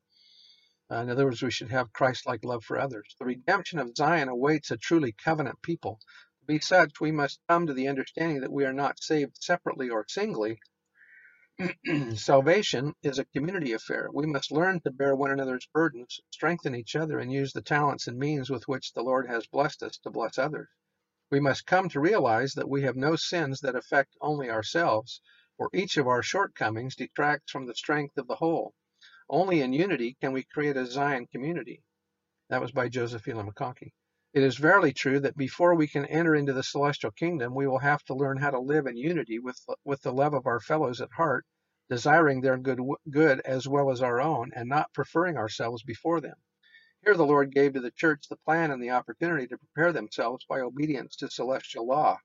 Uh, 0.91 0.97
in 0.97 1.11
other 1.11 1.25
words, 1.25 1.43
we 1.43 1.51
should 1.51 1.71
have 1.71 1.93
Christ 1.93 2.27
like 2.27 2.45
love 2.45 2.63
for 2.65 2.79
others. 2.79 3.15
The 3.19 3.25
redemption 3.25 3.79
of 3.79 3.95
Zion 3.97 4.29
awaits 4.29 4.71
a 4.71 4.77
truly 4.77 5.13
covenant 5.13 5.61
people. 5.63 5.99
To 6.41 6.47
be 6.47 6.59
such, 6.59 7.01
we 7.01 7.11
must 7.11 7.41
come 7.49 7.67
to 7.67 7.73
the 7.73 7.89
understanding 7.89 8.41
that 8.41 8.53
we 8.53 8.65
are 8.65 8.73
not 8.73 9.03
saved 9.03 9.37
separately 9.41 9.89
or 9.91 10.05
singly, 10.09 10.59
Salvation 12.15 12.93
is 13.03 13.19
a 13.19 13.25
community 13.25 13.73
affair. 13.73 14.07
We 14.13 14.25
must 14.25 14.49
learn 14.49 14.79
to 14.81 14.91
bear 14.91 15.13
one 15.13 15.31
another's 15.31 15.67
burdens, 15.73 16.21
strengthen 16.31 16.73
each 16.73 16.95
other, 16.95 17.19
and 17.19 17.29
use 17.29 17.51
the 17.51 17.61
talents 17.61 18.07
and 18.07 18.17
means 18.17 18.49
with 18.49 18.65
which 18.69 18.93
the 18.93 19.01
Lord 19.01 19.27
has 19.27 19.45
blessed 19.45 19.83
us 19.83 19.97
to 20.03 20.09
bless 20.09 20.37
others. 20.37 20.69
We 21.29 21.41
must 21.41 21.65
come 21.65 21.89
to 21.89 21.99
realize 21.99 22.53
that 22.53 22.69
we 22.69 22.83
have 22.83 22.95
no 22.95 23.17
sins 23.17 23.59
that 23.59 23.75
affect 23.75 24.15
only 24.21 24.49
ourselves, 24.49 25.21
for 25.57 25.69
each 25.73 25.97
of 25.97 26.07
our 26.07 26.23
shortcomings 26.23 26.95
detracts 26.95 27.51
from 27.51 27.65
the 27.65 27.75
strength 27.75 28.17
of 28.17 28.27
the 28.27 28.35
whole. 28.35 28.73
Only 29.29 29.59
in 29.59 29.73
unity 29.73 30.15
can 30.21 30.31
we 30.31 30.43
create 30.43 30.77
a 30.77 30.85
Zion 30.85 31.27
community. 31.27 31.83
That 32.49 32.61
was 32.61 32.71
by 32.71 32.87
Joseph 32.87 33.27
Elam 33.27 33.51
McConkie. 33.51 33.91
It 34.31 34.43
is 34.43 34.57
verily 34.57 34.93
true 34.93 35.19
that 35.21 35.35
before 35.35 35.73
we 35.73 35.87
can 35.87 36.05
enter 36.05 36.35
into 36.35 36.53
the 36.53 36.61
celestial 36.61 37.09
kingdom, 37.09 37.55
we 37.55 37.65
will 37.65 37.79
have 37.79 38.03
to 38.03 38.13
learn 38.13 38.37
how 38.37 38.51
to 38.51 38.59
live 38.59 38.85
in 38.85 38.95
unity 38.95 39.39
with, 39.39 39.59
with 39.83 40.03
the 40.03 40.13
love 40.13 40.35
of 40.35 40.45
our 40.45 40.59
fellows 40.59 41.01
at 41.01 41.11
heart, 41.13 41.47
desiring 41.89 42.41
their 42.41 42.57
good, 42.57 42.79
good 43.09 43.39
as 43.39 43.67
well 43.67 43.89
as 43.89 44.03
our 44.03 44.21
own, 44.21 44.51
and 44.53 44.69
not 44.69 44.93
preferring 44.93 45.35
ourselves 45.35 45.81
before 45.81 46.21
them. 46.21 46.35
Here 47.03 47.15
the 47.15 47.25
Lord 47.25 47.51
gave 47.51 47.73
to 47.73 47.79
the 47.79 47.89
church 47.89 48.27
the 48.29 48.37
plan 48.37 48.69
and 48.69 48.83
the 48.83 48.91
opportunity 48.91 49.47
to 49.47 49.57
prepare 49.57 49.91
themselves 49.91 50.45
by 50.45 50.59
obedience 50.59 51.15
to 51.15 51.31
celestial 51.31 51.87
law. 51.87 52.19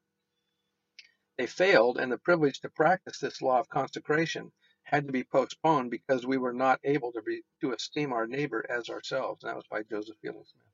They 1.38 1.46
failed, 1.46 1.96
and 1.96 2.12
the 2.12 2.18
privilege 2.18 2.60
to 2.60 2.68
practice 2.68 3.18
this 3.18 3.40
law 3.40 3.60
of 3.60 3.70
consecration 3.70 4.52
had 4.82 5.06
to 5.06 5.12
be 5.12 5.24
postponed 5.24 5.90
because 5.90 6.26
we 6.26 6.36
were 6.36 6.52
not 6.52 6.80
able 6.84 7.12
to, 7.12 7.22
be, 7.22 7.40
to 7.62 7.72
esteem 7.72 8.12
our 8.12 8.26
neighbor 8.26 8.66
as 8.68 8.90
ourselves. 8.90 9.42
And 9.42 9.48
that 9.48 9.56
was 9.56 9.66
by 9.70 9.84
Joseph 9.84 10.18
Fielding 10.20 10.44
Smith. 10.44 10.66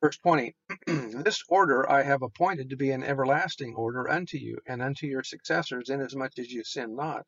Verse 0.00 0.18
20 0.18 0.54
This 0.86 1.42
order 1.48 1.90
I 1.90 2.04
have 2.04 2.22
appointed 2.22 2.70
to 2.70 2.76
be 2.76 2.92
an 2.92 3.02
everlasting 3.02 3.74
order 3.74 4.08
unto 4.08 4.38
you 4.38 4.60
and 4.64 4.80
unto 4.80 5.08
your 5.08 5.24
successors, 5.24 5.90
inasmuch 5.90 6.38
as 6.38 6.52
you 6.52 6.62
sin 6.62 6.94
not. 6.94 7.26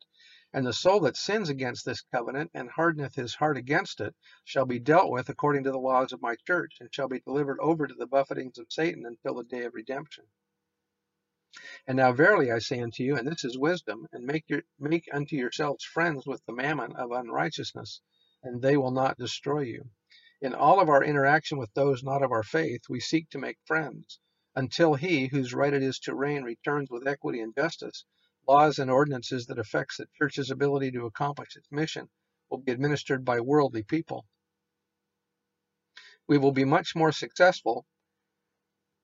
And 0.53 0.65
the 0.65 0.71
soul 0.71 1.01
that 1.01 1.17
sins 1.17 1.49
against 1.49 1.83
this 1.83 2.01
covenant 2.01 2.51
and 2.53 2.69
hardeneth 2.69 3.15
his 3.15 3.35
heart 3.35 3.57
against 3.57 3.99
it 3.99 4.15
shall 4.45 4.65
be 4.65 4.79
dealt 4.79 5.11
with 5.11 5.27
according 5.27 5.65
to 5.65 5.71
the 5.71 5.79
laws 5.79 6.13
of 6.13 6.21
my 6.21 6.35
church, 6.47 6.77
and 6.79 6.93
shall 6.93 7.09
be 7.09 7.19
delivered 7.19 7.59
over 7.59 7.87
to 7.87 7.93
the 7.93 8.07
buffetings 8.07 8.57
of 8.57 8.71
Satan 8.71 9.05
until 9.05 9.35
the 9.35 9.43
day 9.43 9.65
of 9.65 9.73
redemption. 9.73 10.23
And 11.87 11.97
now 11.97 12.13
verily 12.13 12.53
I 12.53 12.59
say 12.59 12.79
unto 12.79 13.03
you, 13.03 13.17
and 13.17 13.27
this 13.27 13.43
is 13.43 13.57
wisdom, 13.57 14.07
and 14.13 14.25
make 14.25 14.45
your 14.47 14.63
make 14.79 15.09
unto 15.11 15.35
yourselves 15.35 15.83
friends 15.83 16.25
with 16.25 16.41
the 16.45 16.53
mammon 16.53 16.93
of 16.95 17.11
unrighteousness, 17.11 17.99
and 18.43 18.61
they 18.61 18.77
will 18.77 18.91
not 18.91 19.17
destroy 19.17 19.61
you. 19.61 19.89
In 20.41 20.55
all 20.55 20.79
of 20.79 20.89
our 20.89 21.03
interaction 21.03 21.59
with 21.59 21.71
those 21.75 22.01
not 22.01 22.23
of 22.23 22.31
our 22.31 22.41
faith, 22.41 22.89
we 22.89 22.99
seek 22.99 23.29
to 23.29 23.37
make 23.37 23.59
friends, 23.63 24.19
until 24.55 24.95
he 24.95 25.27
whose 25.27 25.53
right 25.53 25.71
it 25.71 25.83
is 25.83 25.99
to 25.99 26.15
reign 26.15 26.41
returns 26.41 26.89
with 26.89 27.07
equity 27.07 27.41
and 27.41 27.53
justice. 27.53 28.05
Laws 28.47 28.79
and 28.79 28.89
ordinances 28.89 29.45
that 29.45 29.59
affects 29.59 29.97
the 29.97 30.07
church's 30.17 30.49
ability 30.49 30.91
to 30.93 31.05
accomplish 31.05 31.55
its 31.55 31.71
mission 31.71 32.09
will 32.49 32.57
be 32.57 32.71
administered 32.71 33.23
by 33.23 33.39
worldly 33.39 33.83
people. 33.83 34.25
We 36.27 36.39
will 36.39 36.51
be 36.53 36.65
much 36.65 36.95
more 36.95 37.11
successful 37.11 37.85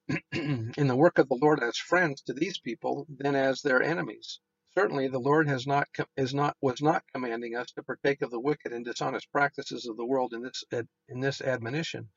in 0.32 0.88
the 0.88 0.96
work 0.96 1.18
of 1.18 1.28
the 1.28 1.38
Lord 1.40 1.62
as 1.62 1.78
friends 1.78 2.20
to 2.22 2.32
these 2.32 2.58
people 2.58 3.06
than 3.08 3.36
as 3.36 3.62
their 3.62 3.80
enemies. 3.80 4.40
Certainly, 4.74 5.08
the 5.08 5.20
Lord 5.20 5.48
has 5.48 5.66
not 5.66 5.88
is 6.16 6.34
not 6.34 6.56
was 6.62 6.82
not 6.82 7.04
commanding 7.14 7.56
us 7.56 7.72
to 7.72 7.82
partake 7.82 8.22
of 8.22 8.30
the 8.30 8.40
wicked 8.40 8.72
and 8.72 8.84
dishonest 8.84 9.30
practices 9.32 9.86
of 9.86 9.96
the 9.96 10.06
world 10.06 10.34
in 10.34 10.42
this 10.42 10.64
in 11.08 11.20
this 11.20 11.40
admonition. 11.40 12.10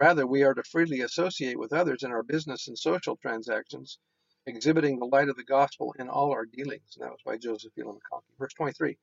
Rather, 0.00 0.26
we 0.26 0.42
are 0.44 0.54
to 0.54 0.62
freely 0.64 1.02
associate 1.02 1.58
with 1.58 1.72
others 1.72 2.02
in 2.04 2.12
our 2.12 2.22
business 2.22 2.68
and 2.68 2.78
social 2.78 3.16
transactions, 3.16 3.98
exhibiting 4.46 4.98
the 4.98 5.06
light 5.06 5.28
of 5.28 5.36
the 5.36 5.44
gospel 5.44 5.94
in 5.98 6.08
all 6.08 6.32
our 6.32 6.46
dealings. 6.46 6.96
And 6.96 7.04
that 7.04 7.12
was 7.12 7.22
by 7.24 7.38
Joseph 7.38 7.72
Elam 7.78 7.96
McConkie. 7.98 8.38
Verse 8.38 8.54
23. 8.54 8.98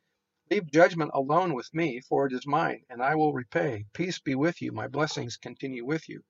Leave 0.52 0.72
judgment 0.72 1.12
alone 1.16 1.56
with 1.56 1.74
me, 1.74 2.02
for 2.02 2.28
it 2.28 2.34
is 2.34 2.48
mine, 2.48 2.84
and 2.90 3.02
I 3.02 3.16
will 3.16 3.34
repay. 3.34 3.86
Peace 3.94 4.20
be 4.20 4.36
with 4.36 4.62
you. 4.62 4.72
My 4.72 4.88
blessings 4.88 5.38
continue 5.38 5.86
with 5.86 6.08
you. 6.08 6.22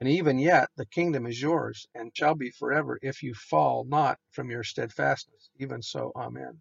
And 0.00 0.08
even 0.08 0.38
yet 0.38 0.70
the 0.76 0.86
kingdom 0.86 1.26
is 1.26 1.42
yours, 1.42 1.86
and 1.94 2.16
shall 2.16 2.34
be 2.34 2.50
forever, 2.50 2.98
if 3.02 3.22
you 3.22 3.34
fall 3.34 3.84
not 3.84 4.18
from 4.30 4.50
your 4.50 4.64
steadfastness. 4.64 5.50
Even 5.58 5.82
so, 5.82 6.12
Amen. 6.16 6.60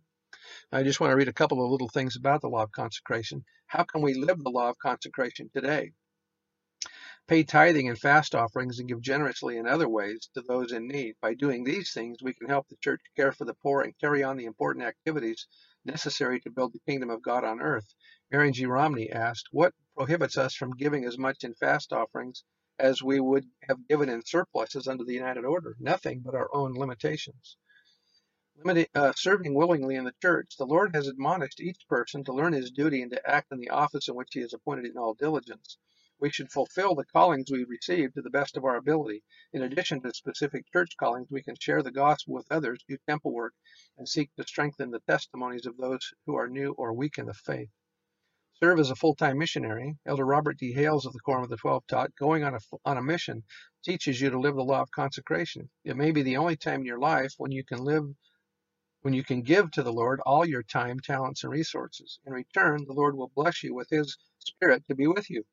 I 0.72 0.84
just 0.84 1.00
want 1.00 1.12
to 1.12 1.16
read 1.16 1.28
a 1.28 1.34
couple 1.34 1.64
of 1.64 1.72
little 1.72 1.90
things 1.90 2.16
about 2.16 2.42
the 2.42 2.50
law 2.50 2.64
of 2.64 2.72
consecration. 2.72 3.46
How 3.68 3.84
can 3.84 4.02
we 4.02 4.14
live 4.14 4.44
the 4.44 4.50
law 4.50 4.70
of 4.70 4.78
consecration 4.78 5.50
today? 5.54 5.94
Pay 7.28 7.44
tithing 7.44 7.90
and 7.90 8.00
fast 8.00 8.36
offerings 8.36 8.80
and 8.80 8.88
give 8.88 9.02
generously 9.02 9.58
in 9.58 9.68
other 9.68 9.90
ways 9.90 10.30
to 10.34 10.42
those 10.42 10.72
in 10.72 10.88
need. 10.88 11.16
By 11.22 11.34
doing 11.34 11.64
these 11.64 11.92
things, 11.92 12.24
we 12.24 12.34
can 12.34 12.48
help 12.48 12.68
the 12.70 12.78
church 12.78 13.02
care 13.16 13.32
for 13.32 13.46
the 13.46 13.54
poor 13.54 13.82
and 13.82 13.98
carry 14.00 14.24
on 14.24 14.38
the 14.38 14.46
important 14.46 14.86
activities 14.86 15.48
necessary 15.84 16.40
to 16.42 16.52
build 16.52 16.74
the 16.74 16.80
kingdom 16.80 17.10
of 17.10 17.22
God 17.22 17.44
on 17.44 17.62
earth. 17.62 17.94
Marion 18.32 18.54
G. 18.54 18.66
Romney 18.66 19.12
asked, 19.12 19.50
What 19.52 19.74
prohibits 19.96 20.38
us 20.38 20.54
from 20.54 20.76
giving 20.76 21.06
as 21.06 21.18
much 21.18 21.44
in 21.44 21.54
fast 21.56 21.92
offerings 21.92 22.44
as 22.80 23.02
we 23.02 23.20
would 23.20 23.46
have 23.68 23.88
given 23.88 24.10
in 24.10 24.24
surpluses 24.24 24.88
under 24.88 25.04
the 25.04 25.14
United 25.14 25.46
Order. 25.46 25.76
Nothing 25.80 26.22
but 26.22 26.36
our 26.36 26.50
own 26.54 26.74
limitations. 26.74 27.58
Limited, 28.58 28.90
uh, 28.96 29.14
serving 29.16 29.54
willingly 29.54 29.96
in 29.96 30.04
the 30.04 30.16
church. 30.22 30.56
The 30.58 30.66
Lord 30.66 30.96
has 30.96 31.08
admonished 31.08 31.62
each 31.62 31.88
person 31.88 32.24
to 32.24 32.34
learn 32.34 32.54
his 32.54 32.72
duty 32.72 33.02
and 33.02 33.12
to 33.12 33.30
act 33.30 33.52
in 33.52 33.60
the 33.60 33.70
office 33.70 34.08
in 34.08 34.16
which 34.16 34.30
he 34.34 34.42
is 34.42 34.54
appointed 34.54 34.86
in 34.86 34.98
all 34.98 35.14
diligence. 35.14 35.78
We 36.20 36.32
should 36.32 36.52
fulfill 36.52 36.96
the 36.96 37.06
callings 37.06 37.52
we 37.52 37.64
receive 37.64 38.14
to 38.14 38.24
the 38.24 38.32
best 38.32 38.58
of 38.58 38.66
our 38.66 38.76
ability. 38.76 39.24
In 39.54 39.62
addition 39.62 40.02
to 40.02 40.14
specific 40.14 40.66
church 40.74 40.98
callings, 41.00 41.28
we 41.30 41.44
can 41.44 41.56
share 41.60 41.84
the 41.84 41.92
gospel 41.92 42.34
with 42.34 42.52
others, 42.52 42.84
do 42.90 42.98
temple 43.08 43.34
work, 43.34 43.54
and 43.98 44.10
seek 44.10 44.34
to 44.36 44.44
strengthen 44.44 44.90
the 44.90 45.02
testimonies 45.02 45.68
of 45.68 45.78
those 45.78 46.14
who 46.26 46.36
are 46.36 46.50
new 46.50 46.72
or 46.72 46.94
weak 46.94 47.20
in 47.20 47.28
the 47.28 47.36
faith. 47.36 47.70
Serve 48.64 48.80
as 48.80 48.92
a 48.92 48.96
full-time 48.96 49.38
missionary. 49.38 49.98
Elder 50.08 50.26
Robert 50.26 50.58
D. 50.58 50.74
Hales 50.74 51.06
of 51.06 51.14
the 51.14 51.20
Quorum 51.20 51.44
of 51.44 51.50
the 51.50 51.58
Twelve 51.58 51.86
taught, 51.88 52.16
going 52.20 52.44
on 52.44 52.56
a, 52.56 52.60
on 52.86 52.98
a 52.98 53.04
mission 53.04 53.44
teaches 53.86 54.20
you 54.22 54.32
to 54.32 54.40
live 54.40 54.56
the 54.56 54.64
law 54.64 54.82
of 54.82 54.92
consecration. 54.92 55.70
It 55.86 55.98
may 55.98 56.12
be 56.12 56.24
the 56.24 56.38
only 56.38 56.58
time 56.58 56.82
in 56.82 56.86
your 56.88 57.00
life 57.00 57.34
when 57.38 57.52
you 57.52 57.64
can 57.64 57.80
live 57.84 58.06
when 59.04 59.14
you 59.14 59.24
can 59.24 59.44
give 59.44 59.72
to 59.72 59.84
the 59.84 59.94
Lord 59.94 60.20
all 60.26 60.46
your 60.46 60.64
time, 60.64 61.00
talents, 61.00 61.44
and 61.44 61.54
resources. 61.54 62.20
In 62.26 62.34
return, 62.34 62.86
the 62.86 62.94
Lord 62.94 63.16
will 63.18 63.32
bless 63.36 63.64
you 63.64 63.74
with 63.76 63.90
his 63.90 64.18
spirit 64.40 64.84
to 64.90 64.96
be 64.96 65.08
with 65.08 65.30
you. 65.30 65.44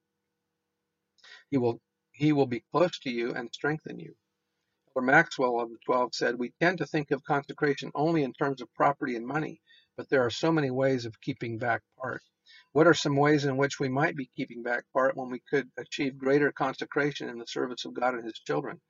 He 1.51 1.59
will 1.59 1.81
he 2.13 2.33
will 2.33 2.47
be 2.47 2.65
close 2.73 2.99
to 3.01 3.11
you 3.11 3.35
and 3.35 3.51
strengthen 3.53 4.01
you. 4.01 4.15
Elder 4.97 5.07
Maxwell 5.07 5.61
of 5.61 5.71
the 5.71 5.79
Twelve 5.87 6.15
said, 6.15 6.39
We 6.39 6.53
tend 6.61 6.79
to 6.79 6.87
think 6.87 7.11
of 7.13 7.25
consecration 7.25 7.93
only 7.95 8.25
in 8.25 8.33
terms 8.35 8.63
of 8.63 8.75
property 8.75 9.17
and 9.17 9.27
money, 9.27 9.61
but 9.97 10.09
there 10.11 10.25
are 10.25 10.31
so 10.31 10.53
many 10.53 10.71
ways 10.71 11.07
of 11.07 11.21
keeping 11.21 11.59
back 11.59 11.83
part. 12.01 12.23
What 12.75 12.89
are 12.89 12.95
some 12.95 13.17
ways 13.17 13.47
in 13.47 13.59
which 13.59 13.81
we 13.81 13.91
might 13.91 14.17
be 14.17 14.31
keeping 14.37 14.63
back 14.63 14.85
part 14.95 15.17
when 15.17 15.31
we 15.31 15.41
could 15.51 15.71
achieve 15.79 16.19
greater 16.19 16.53
consecration 16.53 17.31
in 17.31 17.39
the 17.41 17.49
service 17.49 17.87
of 17.87 17.95
God 17.95 18.15
and 18.15 18.25
His 18.27 18.41
children? 18.47 18.81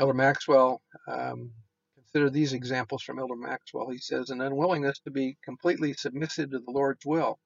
Elder 0.00 0.14
Maxwell, 0.14 0.82
um, 1.08 1.52
consider 1.96 2.30
these 2.30 2.54
examples 2.54 3.02
from 3.02 3.20
Elder 3.20 3.36
Maxwell. 3.36 3.90
He 3.90 3.98
says, 3.98 4.30
An 4.30 4.42
unwillingness 4.42 5.00
to 5.00 5.12
be 5.12 5.38
completely 5.44 5.94
submissive 5.94 6.52
to 6.52 6.60
the 6.60 6.72
Lord's 6.72 7.06
will 7.06 7.38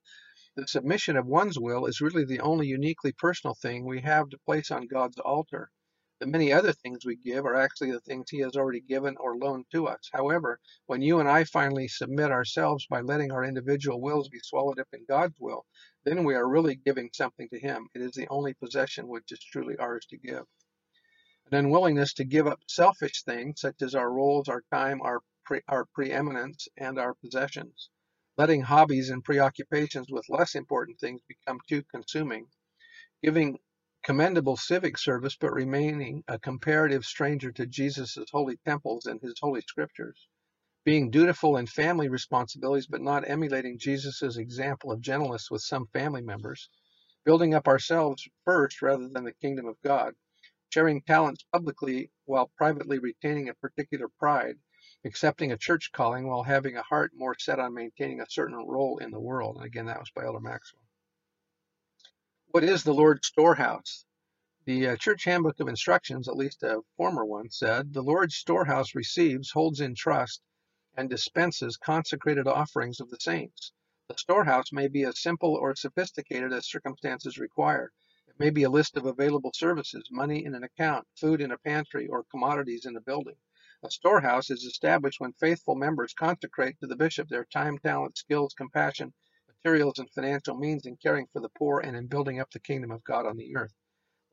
the 0.57 0.69
submission 0.69 1.17
of 1.17 1.27
one's 1.27 1.59
will 1.59 1.87
is 1.87 2.03
really 2.03 2.27
the 2.27 2.41
only 2.41 2.67
uniquely 2.67 3.13
personal 3.13 3.55
thing 3.55 3.87
we 3.87 4.03
have 4.03 4.29
to 4.31 4.39
place 4.47 4.71
on 4.71 4.87
God's 4.87 5.19
altar. 5.19 5.71
The 6.23 6.29
many 6.29 6.53
other 6.53 6.73
things 6.73 7.05
we 7.05 7.17
give 7.17 7.45
are 7.45 7.57
actually 7.57 7.91
the 7.91 7.99
things 7.99 8.31
He 8.31 8.39
has 8.43 8.55
already 8.55 8.79
given 8.79 9.17
or 9.17 9.37
loaned 9.37 9.67
to 9.73 9.89
us. 9.89 10.09
However, 10.13 10.61
when 10.87 11.03
you 11.03 11.19
and 11.19 11.29
I 11.29 11.43
finally 11.43 11.89
submit 11.89 12.31
ourselves 12.31 12.87
by 12.87 13.01
letting 13.01 13.33
our 13.33 13.43
individual 13.45 14.01
wills 14.01 14.29
be 14.29 14.39
swallowed 14.39 14.79
up 14.79 14.87
in 14.93 15.05
God's 15.05 15.35
will, 15.41 15.67
then 16.05 16.23
we 16.23 16.37
are 16.37 16.49
really 16.49 16.77
giving 16.77 17.11
something 17.13 17.49
to 17.49 17.59
Him. 17.59 17.89
It 17.93 18.03
is 18.03 18.13
the 18.13 18.29
only 18.29 18.55
possession 18.55 19.09
which 19.09 19.33
is 19.33 19.41
truly 19.41 19.77
ours 19.79 20.07
to 20.11 20.17
give. 20.17 20.45
An 21.51 21.59
unwillingness 21.59 22.13
to 22.13 22.25
give 22.25 22.47
up 22.47 22.61
selfish 22.69 23.25
things 23.25 23.61
such 23.61 23.83
as 23.83 23.97
our 23.97 24.13
roles, 24.13 24.49
our 24.49 24.63
time, 24.73 25.03
our, 25.03 25.23
pre- 25.45 25.65
our 25.67 25.87
preeminence, 25.87 26.69
and 26.77 27.01
our 27.01 27.15
possessions 27.15 27.91
letting 28.37 28.63
hobbies 28.63 29.11
and 29.11 29.25
preoccupations 29.25 30.07
with 30.09 30.29
less 30.29 30.55
important 30.55 31.01
things 31.01 31.21
become 31.27 31.59
too 31.69 31.83
consuming, 31.91 32.47
giving 33.25 33.59
commendable 34.05 34.57
civic 34.57 34.99
service 34.99 35.37
but 35.41 35.53
remaining 35.53 36.25
a 36.29 36.39
comparative 36.39 37.05
stranger 37.05 37.53
to 37.53 37.67
Jesus' 37.67 38.19
holy 38.33 38.59
temples 38.67 39.07
and 39.07 39.21
his 39.21 39.35
holy 39.41 39.61
scriptures, 39.63 40.29
being 40.85 41.11
dutiful 41.11 41.59
in 41.59 41.67
family 41.67 42.09
responsibilities 42.09 42.89
but 42.89 43.03
not 43.03 43.29
emulating 43.29 43.79
Jesus' 43.79 44.39
example 44.39 44.93
of 44.93 45.01
gentleness 45.03 45.51
with 45.51 45.63
some 45.63 45.87
family 45.93 46.23
members, 46.23 46.71
building 47.25 47.55
up 47.55 47.69
ourselves 47.69 48.29
first 48.45 48.83
rather 48.83 49.09
than 49.09 49.25
the 49.25 49.35
kingdom 49.43 49.67
of 49.67 49.77
God, 49.85 50.15
sharing 50.71 51.03
talents 51.03 51.45
publicly 51.53 52.11
while 52.27 52.51
privately 52.59 52.99
retaining 52.99 53.49
a 53.51 53.55
particular 53.55 54.09
pride, 54.19 54.57
accepting 55.05 55.53
a 55.53 55.59
church 55.59 55.91
calling 55.93 56.29
while 56.29 56.43
having 56.45 56.77
a 56.77 56.83
heart 56.83 57.13
more 57.17 57.37
set 57.39 57.61
on 57.61 57.75
maintaining 57.75 58.21
a 58.21 58.31
certain 58.31 58.57
role 58.57 58.99
in 58.99 59.11
the 59.11 59.21
world. 59.21 59.57
And 59.57 59.67
again, 59.67 59.87
that 59.87 60.01
was 60.01 60.11
by 60.15 60.25
Elder 60.25 60.41
Maxwell. 60.41 60.83
What 62.53 62.65
is 62.65 62.85
the 62.85 62.93
Lord's 62.93 63.29
storehouse? 63.29 64.05
The 64.67 64.89
uh, 64.89 64.97
Church 64.97 65.25
Handbook 65.25 65.59
of 65.59 65.69
Instructions, 65.69 66.29
at 66.29 66.37
least 66.37 66.63
a 66.63 66.83
former 66.99 67.25
one, 67.25 67.49
said 67.49 67.95
the 67.95 68.03
Lord's 68.03 68.35
storehouse 68.35 68.95
receives, 68.95 69.53
holds 69.53 69.81
in 69.81 69.95
trust, 69.95 70.43
and 70.95 71.09
dispenses 71.09 71.79
consecrated 71.79 72.47
offerings 72.47 73.01
of 73.01 73.09
the 73.09 73.17
saints. 73.19 73.73
The 74.09 74.19
storehouse 74.19 74.71
may 74.71 74.89
be 74.89 75.03
as 75.05 75.23
simple 75.23 75.55
or 75.55 75.75
sophisticated 75.75 76.53
as 76.53 76.69
circumstances 76.69 77.39
require. 77.39 77.91
It 78.29 78.39
may 78.39 78.51
be 78.51 78.65
a 78.65 78.71
list 78.71 78.99
of 78.99 79.07
available 79.07 79.53
services, 79.55 80.11
money 80.11 80.45
in 80.45 80.55
an 80.55 80.63
account, 80.63 81.09
food 81.17 81.41
in 81.41 81.53
a 81.53 81.59
pantry, 81.59 82.07
or 82.07 82.25
commodities 82.25 82.85
in 82.85 82.99
a 82.99 83.01
building. 83.01 83.37
A 83.83 83.91
storehouse 83.91 84.51
is 84.51 84.65
established 84.65 85.21
when 85.21 85.33
faithful 85.33 85.75
members 85.75 86.13
consecrate 86.13 86.79
to 86.81 86.87
the 86.87 86.97
bishop 86.97 87.31
their 87.31 87.47
time, 87.47 87.79
talent, 87.79 88.19
skills, 88.19 88.53
compassion, 88.53 89.15
materials, 89.65 90.01
and 90.01 90.11
financial 90.11 90.57
means 90.57 90.87
in 90.87 90.97
caring 90.97 91.27
for 91.33 91.41
the 91.41 91.49
poor 91.51 91.79
and 91.79 91.97
in 91.97 92.09
building 92.09 92.41
up 92.41 92.51
the 92.51 92.59
kingdom 92.59 92.91
of 92.91 93.05
God 93.05 93.27
on 93.27 93.37
the 93.37 93.55
earth. 93.57 93.73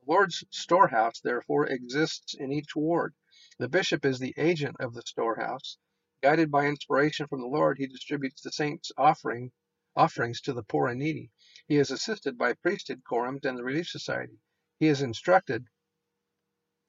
The 0.02 0.12
Lord's 0.12 0.44
storehouse, 0.50 1.20
therefore, 1.20 1.68
exists 1.68 2.34
in 2.34 2.52
each 2.52 2.76
ward. 2.76 3.14
The 3.60 3.70
bishop 3.70 4.06
is 4.06 4.18
the 4.18 4.34
agent 4.38 4.78
of 4.80 4.96
the 4.96 5.04
storehouse. 5.04 5.78
Guided 6.24 6.50
by 6.50 6.66
inspiration 6.66 7.28
from 7.28 7.42
the 7.42 7.48
Lord, 7.48 7.78
he 7.78 7.86
distributes 7.86 8.42
the 8.42 8.52
saints' 8.52 8.92
offering, 8.98 9.52
offerings 9.96 10.42
to 10.42 10.54
the 10.54 10.64
poor 10.64 10.88
and 10.88 11.00
needy. 11.00 11.30
He 11.68 11.78
is 11.78 11.92
assisted 11.92 12.36
by 12.36 12.54
priesthood 12.54 13.04
quorums 13.04 13.46
and 13.46 13.56
the 13.56 13.64
Relief 13.64 13.88
Society. 13.88 14.40
He 14.80 14.88
is 14.88 15.04
instructed 15.04 15.66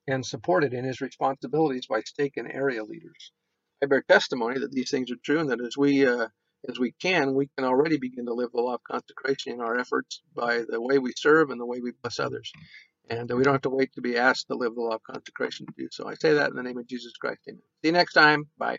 and 0.07 0.25
supported 0.25 0.73
in 0.73 0.85
his 0.85 1.03
responsibilities 1.03 1.87
by 1.87 2.01
stake 2.03 2.39
and 2.39 2.51
area 2.51 2.85
leaders. 2.85 3.33
I 3.83 3.87
bear 3.87 4.01
testimony 4.01 4.61
that 4.61 4.73
these 4.73 4.91
things 4.91 5.11
are 5.11 5.17
true 5.23 5.41
and 5.41 5.51
that 5.51 5.61
as 5.61 5.77
we 5.77 6.07
uh, 6.07 6.29
as 6.69 6.79
we 6.79 6.93
can, 6.93 7.35
we 7.35 7.49
can 7.57 7.67
already 7.67 7.99
begin 7.99 8.27
to 8.27 8.35
live 8.35 8.51
the 8.53 8.61
law 8.61 8.75
of 8.75 8.85
consecration 8.85 9.53
in 9.55 9.61
our 9.61 9.79
efforts 9.79 10.23
by 10.35 10.63
the 10.69 10.81
way 10.81 10.99
we 10.99 11.13
serve 11.17 11.51
and 11.51 11.61
the 11.61 11.67
way 11.67 11.81
we 11.81 11.93
bless 12.03 12.19
others. 12.21 12.53
And 13.11 13.31
we 13.31 13.43
don't 13.45 13.55
have 13.55 13.63
to 13.63 13.71
wait 13.71 13.93
to 13.95 14.01
be 14.03 14.17
asked 14.19 14.49
to 14.49 14.55
live 14.57 14.75
the 14.75 14.83
law 14.83 14.95
of 14.95 15.03
consecration 15.03 15.67
to 15.67 15.73
do 15.77 15.89
so. 15.91 16.09
I 16.09 16.15
say 16.15 16.35
that 16.35 16.51
in 16.51 16.57
the 16.57 16.63
name 16.63 16.79
of 16.79 16.87
Jesus 16.87 17.13
Christ. 17.21 17.41
Amen. 17.49 17.63
See 17.83 17.89
you 17.89 17.93
next 17.93 18.15
time. 18.15 18.45
Bye. 18.59 18.79